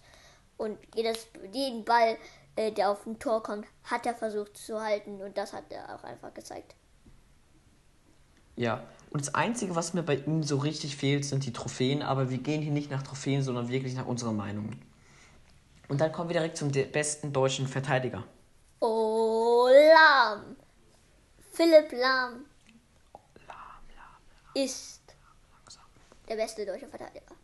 Und 0.56 0.78
jedes, 0.94 1.26
jeden 1.52 1.84
Ball, 1.84 2.16
äh, 2.56 2.72
der 2.72 2.90
auf 2.90 3.06
ein 3.06 3.18
Tor 3.18 3.42
kommt, 3.42 3.66
hat 3.84 4.06
er 4.06 4.14
versucht 4.14 4.56
zu 4.56 4.80
halten 4.80 5.22
und 5.22 5.36
das 5.36 5.52
hat 5.52 5.64
er 5.70 5.94
auch 5.94 6.04
einfach 6.04 6.32
gezeigt. 6.34 6.74
Ja, 8.56 8.82
und 9.10 9.20
das 9.20 9.34
Einzige, 9.34 9.74
was 9.74 9.94
mir 9.94 10.02
bei 10.02 10.16
ihm 10.16 10.42
so 10.42 10.58
richtig 10.58 10.96
fehlt, 10.96 11.24
sind 11.24 11.46
die 11.46 11.52
Trophäen, 11.52 12.02
aber 12.02 12.30
wir 12.30 12.38
gehen 12.38 12.60
hier 12.62 12.72
nicht 12.72 12.90
nach 12.90 13.02
Trophäen, 13.02 13.42
sondern 13.42 13.68
wirklich 13.68 13.94
nach 13.94 14.06
unserer 14.06 14.32
Meinung. 14.32 14.70
Und 15.88 16.00
dann 16.00 16.12
kommen 16.12 16.28
wir 16.28 16.34
direkt 16.34 16.56
zum 16.56 16.70
besten 16.70 17.32
deutschen 17.32 17.66
Verteidiger. 17.66 18.24
Oh, 18.80 19.68
Lahm. 19.68 20.56
Philipp 21.52 21.92
Lahm 21.92 22.46
ist 24.54 25.02
der 26.28 26.36
beste 26.36 26.64
deutsche 26.64 26.88
Verteidiger. 26.88 27.34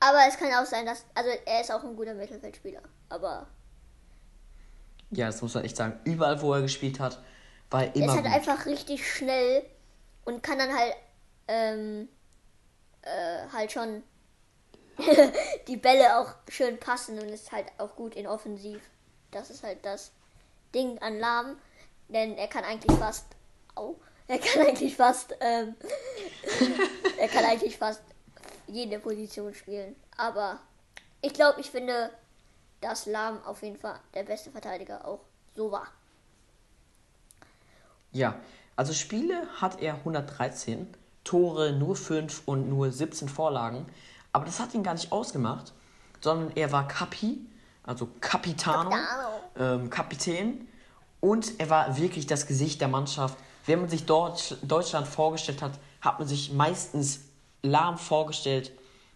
Aber 0.00 0.18
es 0.28 0.36
kann 0.36 0.52
auch 0.54 0.66
sein, 0.66 0.86
dass. 0.86 1.04
Also, 1.14 1.30
er 1.44 1.60
ist 1.60 1.70
auch 1.70 1.82
ein 1.84 1.96
guter 1.96 2.14
Mittelfeldspieler. 2.14 2.82
Aber 3.08 3.46
Ja, 5.12 5.26
das 5.26 5.40
muss 5.40 5.54
man 5.54 5.64
echt 5.64 5.76
sagen. 5.76 6.00
Überall, 6.04 6.40
wo 6.42 6.52
er 6.52 6.62
gespielt 6.62 6.98
hat, 7.00 7.22
war 7.70 7.82
er 7.82 7.88
er 7.88 7.94
ist 7.94 8.02
immer 8.02 8.12
halt 8.14 8.24
gut. 8.24 8.32
einfach 8.34 8.66
richtig 8.66 9.08
schnell 9.10 9.64
und 10.24 10.42
kann 10.42 10.58
dann 10.58 10.74
halt. 10.76 10.94
Ähm, 11.48 12.08
äh, 13.02 13.48
halt 13.52 13.72
schon 13.72 14.02
die 15.68 15.76
Bälle 15.76 16.18
auch 16.18 16.34
schön 16.48 16.78
passen 16.78 17.18
und 17.18 17.28
ist 17.28 17.52
halt 17.52 17.66
auch 17.78 17.96
gut 17.96 18.14
in 18.14 18.26
Offensiv. 18.26 18.80
Das 19.30 19.50
ist 19.50 19.62
halt 19.62 19.84
das 19.84 20.12
Ding 20.74 20.98
an 20.98 21.18
Lahm, 21.18 21.56
denn 22.08 22.36
er 22.36 22.48
kann 22.48 22.64
eigentlich 22.64 22.96
fast. 22.98 23.26
Au, 23.74 23.96
er 24.28 24.38
kann 24.38 24.62
eigentlich 24.66 24.96
fast 24.96 25.34
ähm, 25.40 25.74
er 27.18 27.28
kann 27.28 27.44
eigentlich 27.50 27.76
fast 27.76 28.02
jede 28.68 28.98
Position 28.98 29.54
spielen. 29.54 29.96
Aber 30.16 30.60
ich 31.20 31.32
glaube, 31.32 31.60
ich 31.60 31.70
finde, 31.70 32.10
dass 32.82 33.06
Lahm 33.06 33.42
auf 33.44 33.62
jeden 33.62 33.78
Fall 33.78 33.98
der 34.14 34.24
beste 34.24 34.50
Verteidiger 34.50 35.06
auch 35.06 35.20
so 35.54 35.72
war. 35.72 35.86
Ja, 38.10 38.34
also 38.76 38.92
Spiele 38.92 39.46
hat 39.60 39.80
er 39.80 39.94
113, 39.94 40.86
Tore 41.24 41.72
nur 41.72 41.96
5 41.96 42.42
und 42.46 42.68
nur 42.68 42.92
17 42.92 43.28
Vorlagen. 43.28 43.86
Aber 44.32 44.44
das 44.44 44.60
hat 44.60 44.74
ihn 44.74 44.82
gar 44.82 44.94
nicht 44.94 45.12
ausgemacht, 45.12 45.72
sondern 46.20 46.52
er 46.56 46.72
war 46.72 46.88
Capi, 46.88 47.46
also 47.84 48.08
Capitano, 48.20 48.90
Capitano. 48.90 49.82
ähm, 49.82 49.90
Kapitän. 49.90 50.68
Und 51.20 51.60
er 51.60 51.70
war 51.70 51.96
wirklich 51.96 52.26
das 52.26 52.46
Gesicht 52.46 52.80
der 52.80 52.88
Mannschaft. 52.88 53.38
Wenn 53.66 53.80
man 53.80 53.88
sich 53.88 54.06
Deutsch, 54.06 54.56
Deutschland 54.62 55.06
vorgestellt 55.06 55.62
hat, 55.62 55.72
hat 56.00 56.18
man 56.18 56.26
sich 56.26 56.52
meistens 56.52 57.20
lahm 57.62 57.96
vorgestellt, 57.96 58.72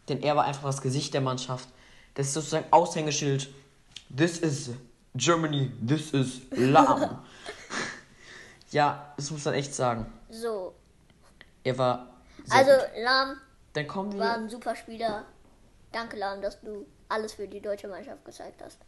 denn 0.09 0.23
er 0.23 0.37
war 0.37 0.45
einfach 0.45 0.63
das 0.63 0.81
Gesicht 0.81 1.15
der 1.15 1.21
Mannschaft. 1.21 1.69
Das 2.17 2.29
ist 2.29 2.33
sozusagen 2.33 2.67
Aushängeschild. 2.73 3.49
This 4.15 4.39
is 4.39 4.71
Germany, 5.15 5.71
this 5.87 6.13
is 6.13 6.41
lahm. 6.51 7.19
ja, 8.71 9.13
das 9.17 9.31
muss 9.31 9.45
man 9.45 9.55
echt 9.55 9.75
sagen. 9.75 10.07
So. 10.31 10.75
Er 11.63 11.77
war. 11.77 12.15
Also 12.49 12.71
gut. 12.71 12.81
Lahm 13.03 13.37
Dann 13.75 13.87
kommen 13.87 14.13
wir. 14.13 14.21
war 14.21 14.35
ein 14.37 14.49
super 14.49 14.75
Spieler. 14.75 15.27
Danke 15.93 16.17
Lahm, 16.17 16.41
dass 16.41 16.59
du 16.61 16.87
alles 17.09 17.35
für 17.35 17.47
die 17.47 17.61
deutsche 17.61 17.87
Mannschaft 17.87 18.25
gezeigt 18.25 18.63
hast. 18.63 18.79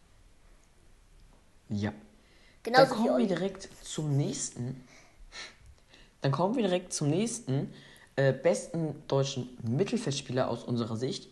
Ja. 1.69 1.91
Dann 1.91 2.73
Genauso 2.73 2.93
wie 2.93 3.07
kommen 3.09 3.19
wir 3.19 3.27
direkt 3.27 3.69
zum 3.85 4.17
nächsten. 4.17 4.89
Dann 6.23 6.33
kommen 6.33 6.57
wir 6.57 6.63
direkt 6.63 6.95
zum 6.95 7.11
nächsten 7.11 7.75
äh, 8.17 8.33
besten 8.33 9.07
deutschen 9.07 9.59
Mittelfeldspieler 9.63 10.49
aus 10.49 10.65
unserer 10.65 10.97
Sicht. 10.97 11.29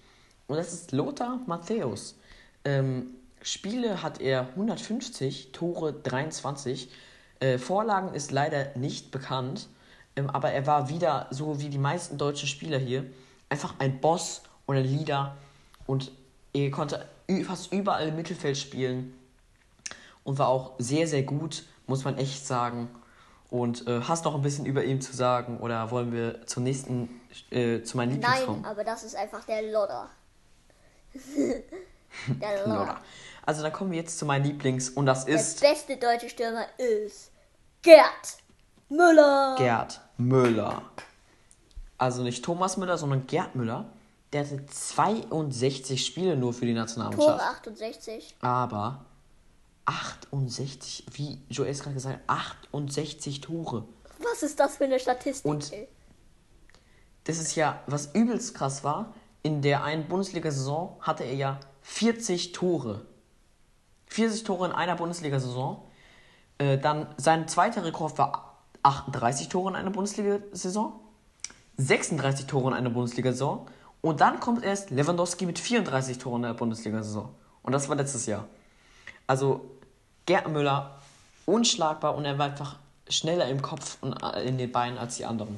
Und 0.46 0.56
das 0.56 0.72
ist 0.72 0.92
Lothar 0.92 1.40
Matthäus. 1.46 2.16
Ähm, 2.64 3.14
Spiele 3.42 4.02
hat 4.02 4.20
er 4.20 4.48
150, 4.50 5.52
Tore 5.52 5.92
23. 5.92 6.90
Äh, 7.40 7.58
Vorlagen 7.58 8.14
ist 8.14 8.30
leider 8.32 8.76
nicht 8.76 9.10
bekannt. 9.10 9.68
Ähm, 10.16 10.30
aber 10.30 10.50
er 10.50 10.66
war 10.66 10.88
wieder, 10.88 11.26
so 11.30 11.60
wie 11.60 11.68
die 11.68 11.78
meisten 11.78 12.18
deutschen 12.18 12.48
Spieler 12.48 12.78
hier, 12.78 13.04
einfach 13.48 13.74
ein 13.78 14.00
Boss 14.00 14.42
und 14.66 14.76
ein 14.76 14.84
Leader. 14.84 15.36
Und 15.86 16.10
er 16.52 16.70
konnte 16.70 17.06
fast 17.44 17.72
überall 17.72 18.08
im 18.08 18.16
Mittelfeld 18.16 18.56
spielen 18.56 19.14
und 20.24 20.38
war 20.38 20.48
auch 20.48 20.72
sehr, 20.78 21.06
sehr 21.06 21.22
gut, 21.22 21.64
muss 21.86 22.04
man 22.04 22.18
echt 22.18 22.46
sagen. 22.46 22.88
Und 23.48 23.86
äh, 23.86 24.00
hast 24.00 24.24
noch 24.24 24.34
ein 24.34 24.42
bisschen 24.42 24.66
über 24.66 24.82
ihn 24.82 25.00
zu 25.00 25.14
sagen 25.14 25.58
oder 25.58 25.90
wollen 25.92 26.12
wir 26.12 26.44
zum 26.46 26.64
nächsten, 26.64 27.20
äh, 27.50 27.82
zu 27.82 27.96
meinem 27.96 28.12
Lieblingsraum? 28.12 28.62
Nein, 28.62 28.70
aber 28.70 28.82
das 28.82 29.04
ist 29.04 29.14
einfach 29.14 29.44
der 29.44 29.62
Lodder. 29.70 30.08
der 32.40 32.66
Lodder. 32.66 33.00
Also 33.44 33.62
dann 33.62 33.72
kommen 33.72 33.90
wir 33.92 33.98
jetzt 33.98 34.18
zu 34.18 34.26
meinem 34.26 34.44
Lieblings 34.44 34.90
und 34.90 35.06
das 35.06 35.24
Der 35.24 35.36
ist 35.36 35.60
beste 35.60 35.96
deutsche 35.96 36.28
Stürmer 36.28 36.66
ist 36.78 37.30
Gerd 37.82 38.38
Müller. 38.88 39.54
Gerd 39.58 40.00
Müller. 40.16 40.82
Also 41.98 42.22
nicht 42.22 42.44
Thomas 42.44 42.76
Müller, 42.76 42.98
sondern 42.98 43.26
Gerd 43.26 43.54
Müller. 43.54 43.86
Der 44.32 44.44
hatte 44.44 44.66
62 44.66 46.04
Spiele 46.04 46.36
nur 46.36 46.52
für 46.52 46.66
die 46.66 46.72
Tore 46.72 46.80
Nationalmannschaft. 46.80 47.40
68. 47.40 48.34
Aber 48.40 49.04
68, 49.84 51.06
wie 51.12 51.40
Joel 51.48 51.70
es 51.70 51.82
gerade 51.82 51.94
gesagt 51.94 52.16
hat, 52.16 52.22
68 52.72 53.40
Tore. 53.40 53.86
Was 54.18 54.42
ist 54.42 54.58
das 54.58 54.76
für 54.76 54.84
eine 54.84 54.98
Statistik? 54.98 55.48
Und- 55.50 55.72
ey? 55.72 55.88
Das 57.24 57.38
ist 57.38 57.56
ja, 57.56 57.82
was 57.86 58.14
übelst 58.14 58.54
krass 58.54 58.84
war, 58.84 59.12
in 59.46 59.62
der 59.62 59.84
einen 59.84 60.08
Bundesliga-Saison 60.08 60.96
hatte 61.00 61.22
er 61.22 61.34
ja 61.34 61.60
40 61.82 62.50
Tore. 62.50 63.02
40 64.08 64.42
Tore 64.42 64.66
in 64.66 64.72
einer 64.72 64.96
Bundesliga-Saison. 64.96 65.82
Äh, 66.58 66.78
dann 66.78 67.06
sein 67.16 67.46
zweiter 67.46 67.84
Rekord 67.84 68.18
war 68.18 68.56
38 68.82 69.48
Tore 69.48 69.70
in 69.70 69.76
einer 69.76 69.90
Bundesliga-Saison. 69.90 70.98
36 71.76 72.46
Tore 72.46 72.70
in 72.70 72.74
einer 72.74 72.90
Bundesliga-Saison. 72.90 73.68
Und 74.00 74.20
dann 74.20 74.40
kommt 74.40 74.64
erst 74.64 74.90
Lewandowski 74.90 75.46
mit 75.46 75.60
34 75.60 76.18
Toren 76.18 76.42
in 76.42 76.48
der 76.48 76.54
Bundesliga-Saison. 76.54 77.32
Und 77.62 77.72
das 77.72 77.88
war 77.88 77.94
letztes 77.94 78.26
Jahr. 78.26 78.46
Also 79.28 79.60
Gerd 80.26 80.48
Müller, 80.48 80.98
unschlagbar 81.44 82.16
und 82.16 82.24
er 82.24 82.36
war 82.36 82.46
einfach 82.46 82.80
schneller 83.08 83.46
im 83.46 83.62
Kopf 83.62 83.98
und 84.00 84.20
äh, 84.24 84.42
in 84.42 84.58
den 84.58 84.72
Beinen 84.72 84.98
als 84.98 85.18
die 85.18 85.24
anderen. 85.24 85.56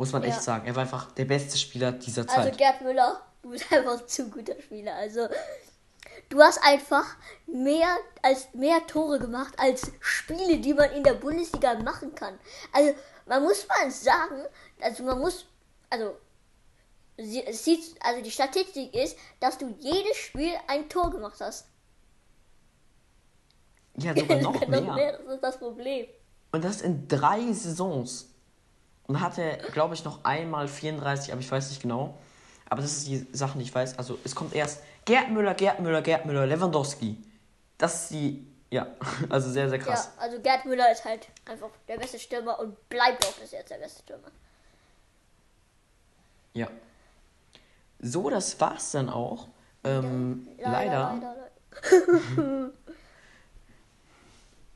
Muss 0.00 0.12
man 0.12 0.22
echt 0.22 0.36
Ja. 0.36 0.42
sagen. 0.42 0.66
Er 0.66 0.74
war 0.74 0.82
einfach 0.84 1.12
der 1.12 1.26
beste 1.26 1.58
Spieler 1.58 1.92
dieser 1.92 2.22
Also 2.22 2.34
Zeit. 2.34 2.56
Gerd 2.56 2.80
Müller, 2.80 3.20
du 3.42 3.50
bist 3.50 3.70
einfach 3.70 4.00
ein 4.00 4.08
zu 4.08 4.30
guter 4.30 4.58
Spieler. 4.62 4.94
Also 4.94 5.28
du 6.30 6.40
hast 6.40 6.58
einfach 6.64 7.04
mehr 7.46 7.98
als 8.22 8.48
mehr 8.54 8.86
Tore 8.86 9.18
gemacht 9.18 9.52
als 9.58 9.92
Spiele, 10.00 10.56
die 10.56 10.72
man 10.72 10.90
in 10.92 11.04
der 11.04 11.12
Bundesliga 11.12 11.74
machen 11.74 12.14
kann. 12.14 12.38
Also 12.72 12.94
man 13.26 13.42
muss 13.42 13.68
mal 13.68 13.90
sagen, 13.90 14.42
also 14.80 15.02
man 15.02 15.18
muss, 15.18 15.44
also 15.90 16.16
sie- 17.18 17.44
sieht, 17.52 17.94
also 18.02 18.22
die 18.22 18.30
Statistik 18.30 18.94
ist, 18.94 19.18
dass 19.38 19.58
du 19.58 19.74
jedes 19.80 20.16
Spiel 20.16 20.54
ein 20.66 20.88
Tor 20.88 21.10
gemacht 21.10 21.38
hast. 21.40 21.66
ja, 23.98 24.16
sogar 24.16 24.38
noch 24.40 24.66
Noch 24.66 24.94
mehr. 24.96 25.18
Das 25.18 25.34
ist 25.34 25.42
das 25.44 25.58
Problem. 25.58 26.06
Und 26.52 26.64
das 26.64 26.80
in 26.80 27.06
drei 27.06 27.52
Saisons. 27.52 28.29
Und 29.10 29.20
hatte, 29.20 29.58
glaube 29.72 29.94
ich, 29.94 30.04
noch 30.04 30.22
einmal 30.22 30.68
34, 30.68 31.32
aber 31.32 31.40
ich 31.40 31.50
weiß 31.50 31.68
nicht 31.70 31.82
genau. 31.82 32.16
Aber 32.68 32.80
das 32.80 32.92
ist 32.92 33.08
die 33.08 33.26
Sache, 33.32 33.58
die 33.58 33.64
ich 33.64 33.74
weiß. 33.74 33.98
Also 33.98 34.16
es 34.22 34.36
kommt 34.36 34.54
erst 34.54 34.84
Gerd 35.04 35.30
Müller, 35.30 35.54
Gerd 35.54 35.80
Müller, 35.80 36.00
Gerd 36.00 36.26
Müller, 36.26 36.46
Lewandowski. 36.46 37.20
Das 37.76 38.04
ist 38.04 38.12
die, 38.12 38.46
ja, 38.70 38.86
also 39.28 39.50
sehr, 39.50 39.68
sehr 39.68 39.80
krass. 39.80 40.12
Ja, 40.14 40.22
also 40.22 40.38
Gerd 40.38 40.64
Müller 40.64 40.92
ist 40.92 41.04
halt 41.04 41.26
einfach 41.44 41.70
der 41.88 41.96
beste 41.96 42.20
Stürmer 42.20 42.60
und 42.60 42.88
bleibt 42.88 43.26
auch 43.26 43.32
bis 43.32 43.50
jetzt 43.50 43.72
der 43.72 43.78
beste 43.78 44.00
Stürmer. 44.00 44.28
Ja. 46.54 46.68
So, 47.98 48.30
das 48.30 48.60
war's 48.60 48.92
dann 48.92 49.08
auch. 49.08 49.48
Ähm, 49.82 50.46
leider, 50.56 51.18
leider, 51.20 51.50
leider. 51.90 52.70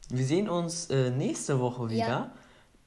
Wir 0.09 0.25
sehen 0.25 0.49
uns 0.49 0.91
äh, 0.91 1.11
nächste 1.11 1.61
Woche 1.61 1.89
wieder. 1.89 2.33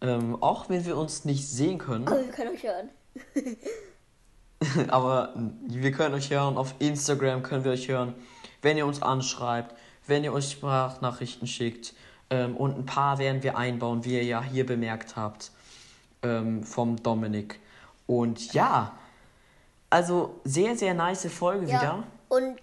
Ähm, 0.01 0.41
auch 0.41 0.69
wenn 0.69 0.85
wir 0.85 0.97
uns 0.97 1.25
nicht 1.25 1.47
sehen 1.47 1.77
können. 1.79 2.07
Aber 2.07 2.17
wir 2.23 2.31
können 2.31 2.51
euch 2.51 2.63
hören. 2.63 2.89
Aber 4.89 5.33
wir 5.67 5.91
können 5.91 6.13
euch 6.15 6.29
hören. 6.29 6.57
Auf 6.57 6.75
Instagram 6.79 7.43
können 7.43 7.63
wir 7.63 7.71
euch 7.71 7.87
hören. 7.87 8.13
Wenn 8.61 8.77
ihr 8.77 8.85
uns 8.85 9.01
anschreibt, 9.01 9.75
wenn 10.05 10.23
ihr 10.23 10.33
euch 10.33 10.51
Sprachnachrichten 10.51 11.47
schickt. 11.47 11.93
Ähm, 12.29 12.55
und 12.57 12.77
ein 12.77 12.85
paar 12.85 13.17
werden 13.19 13.41
wir 13.43 13.57
einbauen, 13.57 14.03
wie 14.05 14.15
ihr 14.15 14.23
ja 14.23 14.41
hier 14.41 14.65
bemerkt 14.65 15.15
habt. 15.15 15.51
Ähm, 16.23 16.63
vom 16.63 17.01
Dominik. 17.01 17.59
Und 18.07 18.53
ja, 18.53 18.97
also 19.89 20.39
sehr, 20.43 20.75
sehr 20.75 20.93
nice 20.93 21.31
Folge 21.31 21.67
Ja. 21.67 21.79
wieder. 21.81 22.03
Und 22.29 22.57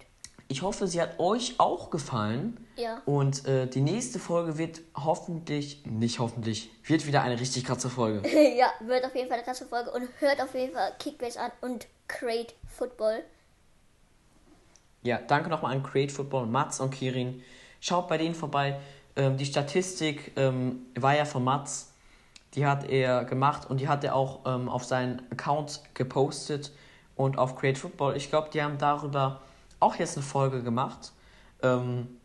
Ich 0.47 0.61
hoffe, 0.61 0.87
sie 0.87 1.01
hat 1.01 1.19
euch 1.19 1.55
auch 1.57 1.89
gefallen. 1.89 2.65
ja. 2.75 3.01
Und 3.05 3.47
äh, 3.47 3.67
die 3.67 3.81
nächste 3.81 4.19
Folge 4.19 4.57
wird 4.57 4.81
hoffentlich, 4.95 5.83
nicht 5.85 6.19
hoffentlich, 6.19 6.69
wird 6.83 7.07
wieder 7.07 7.23
eine 7.23 7.39
richtig 7.39 7.65
krasse 7.65 7.89
Folge. 7.89 8.27
ja, 8.57 8.67
wird 8.81 9.05
auf 9.05 9.15
jeden 9.15 9.27
Fall 9.27 9.37
eine 9.37 9.45
krasse 9.45 9.65
Folge 9.65 9.91
und 9.91 10.07
hört 10.19 10.41
auf 10.41 10.53
jeden 10.53 10.73
Fall 10.73 10.93
Kickbase 10.99 11.39
an 11.39 11.51
und 11.61 11.87
Crate 12.07 12.53
Football. 12.67 13.23
Ja, 15.01 15.19
danke 15.19 15.49
nochmal 15.49 15.75
an 15.75 15.83
Create 15.83 16.11
Football, 16.11 16.47
Mats 16.47 16.79
und 16.79 16.91
Kirin. 16.91 17.43
Schaut 17.79 18.07
bei 18.07 18.17
denen 18.17 18.33
vorbei. 18.35 18.79
Ähm, 19.15 19.37
die 19.37 19.45
Statistik 19.45 20.31
ähm, 20.35 20.87
war 20.95 21.15
ja 21.15 21.25
von 21.25 21.43
Mats. 21.43 21.91
Die 22.55 22.65
hat 22.65 22.89
er 22.89 23.23
gemacht 23.25 23.69
und 23.69 23.79
die 23.81 23.87
hat 23.87 24.03
er 24.03 24.15
auch 24.15 24.39
ähm, 24.45 24.69
auf 24.69 24.83
seinen 24.83 25.21
Account 25.31 25.81
gepostet 25.93 26.71
und 27.15 27.37
auf 27.37 27.55
Create 27.55 27.77
Football. 27.77 28.15
Ich 28.17 28.29
glaube, 28.29 28.49
die 28.51 28.61
haben 28.63 28.77
darüber 28.77 29.41
auch 29.79 29.95
jetzt 29.95 30.17
eine 30.17 30.25
Folge 30.25 30.63
gemacht. 30.63 31.11
Ähm, 31.61 32.19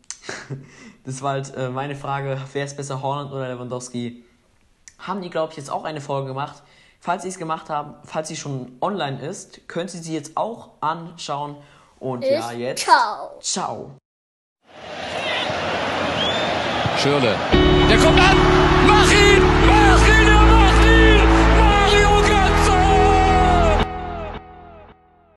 das 1.05 1.21
war 1.21 1.31
halt 1.31 1.55
äh, 1.55 1.69
meine 1.69 1.95
Frage, 1.95 2.39
wer 2.53 2.65
ist 2.65 2.77
besser, 2.77 3.01
Holland 3.01 3.31
oder 3.31 3.47
Lewandowski? 3.47 4.23
Haben 4.99 5.21
die, 5.21 5.29
glaube 5.29 5.51
ich, 5.51 5.57
jetzt 5.57 5.71
auch 5.71 5.83
eine 5.83 6.01
Folge 6.01 6.27
gemacht. 6.27 6.61
Falls 6.99 7.23
sie 7.23 7.29
es 7.29 7.39
gemacht 7.39 7.69
haben, 7.69 7.95
falls 8.03 8.27
sie 8.27 8.35
schon 8.35 8.77
online 8.79 9.19
ist, 9.21 9.67
könnt 9.67 9.91
ihr 9.93 10.01
sie 10.01 10.13
jetzt 10.13 10.37
auch 10.37 10.69
anschauen. 10.81 11.55
Und 11.99 12.23
ja, 12.23 12.51
Ist 12.51 12.57
jetzt. 12.57 12.83
Ciao. 12.83 13.39
Ciao. 13.39 13.91
Schürle. 16.97 17.35
Der 17.89 17.97
kommt 17.97 18.19
an. 18.19 18.37
Mach 18.85 19.11
ihn! 19.11 19.41
Mach 19.65 20.07
ihn! 20.07 20.40